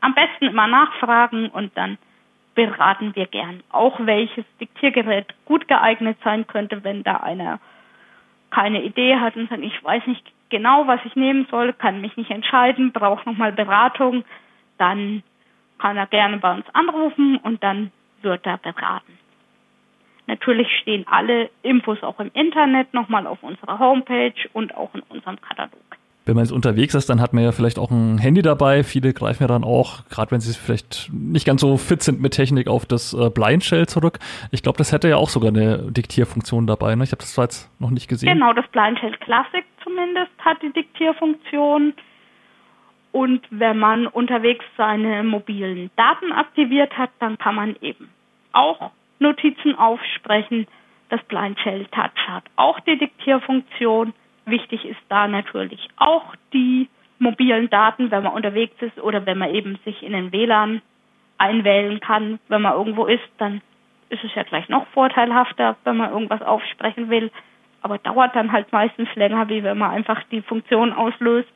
Am 0.00 0.12
besten 0.12 0.46
immer 0.46 0.66
nachfragen 0.66 1.50
und 1.50 1.70
dann 1.76 1.98
beraten 2.56 3.14
wir 3.14 3.26
gern 3.26 3.62
auch, 3.70 4.00
welches 4.00 4.44
Diktiergerät 4.60 5.32
gut 5.44 5.68
geeignet 5.68 6.18
sein 6.24 6.48
könnte, 6.48 6.82
wenn 6.82 7.04
da 7.04 7.18
einer 7.18 7.60
keine 8.54 8.82
Idee 8.82 9.16
hat 9.16 9.36
und 9.36 9.48
sagt, 9.50 9.62
ich 9.62 9.82
weiß 9.82 10.06
nicht 10.06 10.24
genau, 10.48 10.86
was 10.86 11.00
ich 11.04 11.16
nehmen 11.16 11.46
soll, 11.50 11.72
kann 11.72 12.00
mich 12.00 12.16
nicht 12.16 12.30
entscheiden, 12.30 12.92
brauche 12.92 13.28
nochmal 13.28 13.52
Beratung, 13.52 14.24
dann 14.78 15.24
kann 15.78 15.96
er 15.96 16.06
gerne 16.06 16.38
bei 16.38 16.54
uns 16.54 16.66
anrufen 16.72 17.36
und 17.38 17.62
dann 17.64 17.90
wird 18.22 18.46
er 18.46 18.58
beraten. 18.58 19.18
Natürlich 20.26 20.68
stehen 20.80 21.04
alle 21.08 21.50
Infos 21.62 22.02
auch 22.02 22.20
im 22.20 22.30
Internet 22.32 22.94
nochmal 22.94 23.26
auf 23.26 23.42
unserer 23.42 23.78
Homepage 23.78 24.48
und 24.52 24.74
auch 24.74 24.94
in 24.94 25.02
unserem 25.08 25.40
Katalog 25.40 25.72
wenn 26.26 26.36
man 26.36 26.44
jetzt 26.44 26.52
unterwegs 26.52 26.94
ist, 26.94 27.10
dann 27.10 27.20
hat 27.20 27.34
man 27.34 27.44
ja 27.44 27.52
vielleicht 27.52 27.78
auch 27.78 27.90
ein 27.90 28.16
Handy 28.18 28.40
dabei. 28.40 28.82
Viele 28.82 29.12
greifen 29.12 29.42
ja 29.42 29.46
dann 29.46 29.62
auch, 29.62 30.08
gerade 30.08 30.30
wenn 30.30 30.40
sie 30.40 30.58
vielleicht 30.58 31.10
nicht 31.12 31.46
ganz 31.46 31.60
so 31.60 31.76
fit 31.76 32.02
sind 32.02 32.20
mit 32.20 32.32
Technik, 32.32 32.66
auf 32.66 32.86
das 32.86 33.12
äh, 33.12 33.28
Blind 33.28 33.62
Shell 33.62 33.86
zurück. 33.86 34.18
Ich 34.50 34.62
glaube, 34.62 34.78
das 34.78 34.90
hätte 34.92 35.08
ja 35.08 35.16
auch 35.16 35.28
sogar 35.28 35.50
eine 35.50 35.90
Diktierfunktion 35.92 36.66
dabei. 36.66 36.94
Ne? 36.94 37.04
Ich 37.04 37.12
habe 37.12 37.20
das 37.20 37.34
zwar 37.34 37.44
jetzt 37.44 37.70
noch 37.78 37.90
nicht 37.90 38.08
gesehen. 38.08 38.32
Genau, 38.32 38.54
das 38.54 38.66
Blind 38.68 38.98
Shell 38.98 39.16
Classic 39.18 39.64
zumindest 39.82 40.32
hat 40.38 40.62
die 40.62 40.72
Diktierfunktion. 40.72 41.92
Und 43.12 43.46
wenn 43.50 43.78
man 43.78 44.06
unterwegs 44.06 44.64
seine 44.76 45.22
mobilen 45.22 45.90
Daten 45.96 46.32
aktiviert 46.32 46.96
hat, 46.96 47.10
dann 47.20 47.38
kann 47.38 47.54
man 47.54 47.76
eben 47.80 48.08
auch 48.52 48.90
Notizen 49.18 49.76
aufsprechen. 49.76 50.66
Das 51.10 51.22
Blind 51.24 51.60
Shell 51.60 51.84
Touch 51.92 52.26
hat 52.26 52.44
auch 52.56 52.80
die 52.80 52.98
Diktierfunktion. 52.98 54.14
Wichtig 54.46 54.84
ist 54.84 55.00
da 55.08 55.26
natürlich 55.26 55.88
auch 55.96 56.34
die 56.52 56.88
mobilen 57.18 57.70
Daten, 57.70 58.10
wenn 58.10 58.22
man 58.22 58.34
unterwegs 58.34 58.80
ist 58.80 58.98
oder 58.98 59.24
wenn 59.26 59.38
man 59.38 59.54
eben 59.54 59.78
sich 59.84 60.02
in 60.02 60.12
den 60.12 60.32
WLAN 60.32 60.82
einwählen 61.38 62.00
kann, 62.00 62.38
wenn 62.48 62.62
man 62.62 62.74
irgendwo 62.74 63.06
ist, 63.06 63.28
dann 63.38 63.60
ist 64.10 64.22
es 64.22 64.34
ja 64.34 64.42
gleich 64.42 64.68
noch 64.68 64.86
vorteilhafter, 64.88 65.76
wenn 65.84 65.96
man 65.96 66.10
irgendwas 66.10 66.42
aufsprechen 66.42 67.10
will. 67.10 67.30
Aber 67.82 67.98
dauert 67.98 68.34
dann 68.36 68.52
halt 68.52 68.72
meistens 68.72 69.08
länger, 69.14 69.48
wie 69.48 69.62
wenn 69.62 69.78
man 69.78 69.90
einfach 69.90 70.22
die 70.30 70.42
Funktion 70.42 70.92
auslöst. 70.92 71.52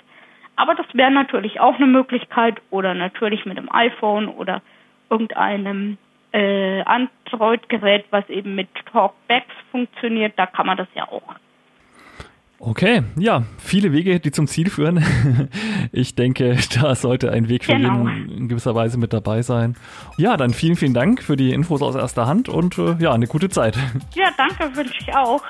Aber 0.56 0.74
das 0.74 0.86
wäre 0.92 1.10
natürlich 1.10 1.60
auch 1.60 1.76
eine 1.76 1.86
Möglichkeit 1.86 2.60
oder 2.70 2.94
natürlich 2.94 3.46
mit 3.46 3.58
dem 3.58 3.72
iPhone 3.72 4.28
oder 4.28 4.60
irgendeinem 5.08 5.98
äh, 6.32 6.82
Android-Gerät, 6.82 8.06
was 8.10 8.28
eben 8.28 8.54
mit 8.54 8.68
Talkbacks 8.92 9.54
funktioniert, 9.70 10.34
da 10.36 10.46
kann 10.46 10.66
man 10.66 10.76
das 10.76 10.88
ja 10.94 11.04
auch 11.04 11.34
Okay, 12.60 13.04
ja, 13.16 13.44
viele 13.56 13.92
Wege, 13.92 14.18
die 14.18 14.32
zum 14.32 14.48
Ziel 14.48 14.68
führen. 14.68 15.04
Ich 15.92 16.14
denke, 16.16 16.58
da 16.74 16.94
sollte 16.94 17.30
ein 17.30 17.48
Weg 17.48 17.64
für 17.64 17.72
genau. 17.72 18.06
jeden 18.08 18.30
in 18.30 18.48
gewisser 18.48 18.74
Weise 18.74 18.98
mit 18.98 19.12
dabei 19.12 19.42
sein. 19.42 19.76
Ja, 20.18 20.36
dann 20.36 20.52
vielen, 20.52 20.76
vielen 20.76 20.92
Dank 20.92 21.22
für 21.22 21.36
die 21.36 21.52
Infos 21.52 21.82
aus 21.82 21.94
erster 21.94 22.26
Hand 22.26 22.48
und 22.48 22.76
äh, 22.78 22.96
ja, 22.98 23.12
eine 23.12 23.26
gute 23.26 23.48
Zeit. 23.48 23.78
Ja, 24.14 24.30
danke, 24.36 24.76
wünsche 24.76 24.94
ich 25.00 25.14
auch. 25.14 25.42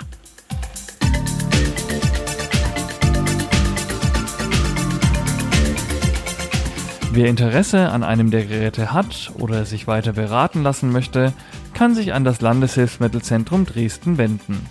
Wer 7.13 7.27
Interesse 7.27 7.91
an 7.91 8.05
einem 8.05 8.31
der 8.31 8.45
Geräte 8.45 8.93
hat 8.93 9.33
oder 9.39 9.65
sich 9.65 9.87
weiter 9.87 10.13
beraten 10.13 10.63
lassen 10.63 10.93
möchte, 10.93 11.33
kann 11.75 11.95
sich 11.95 12.13
an 12.13 12.25
das 12.25 12.41
Landeshilfsmittelzentrum 12.41 13.65
Dresden 13.65 14.19
wenden. 14.19 14.67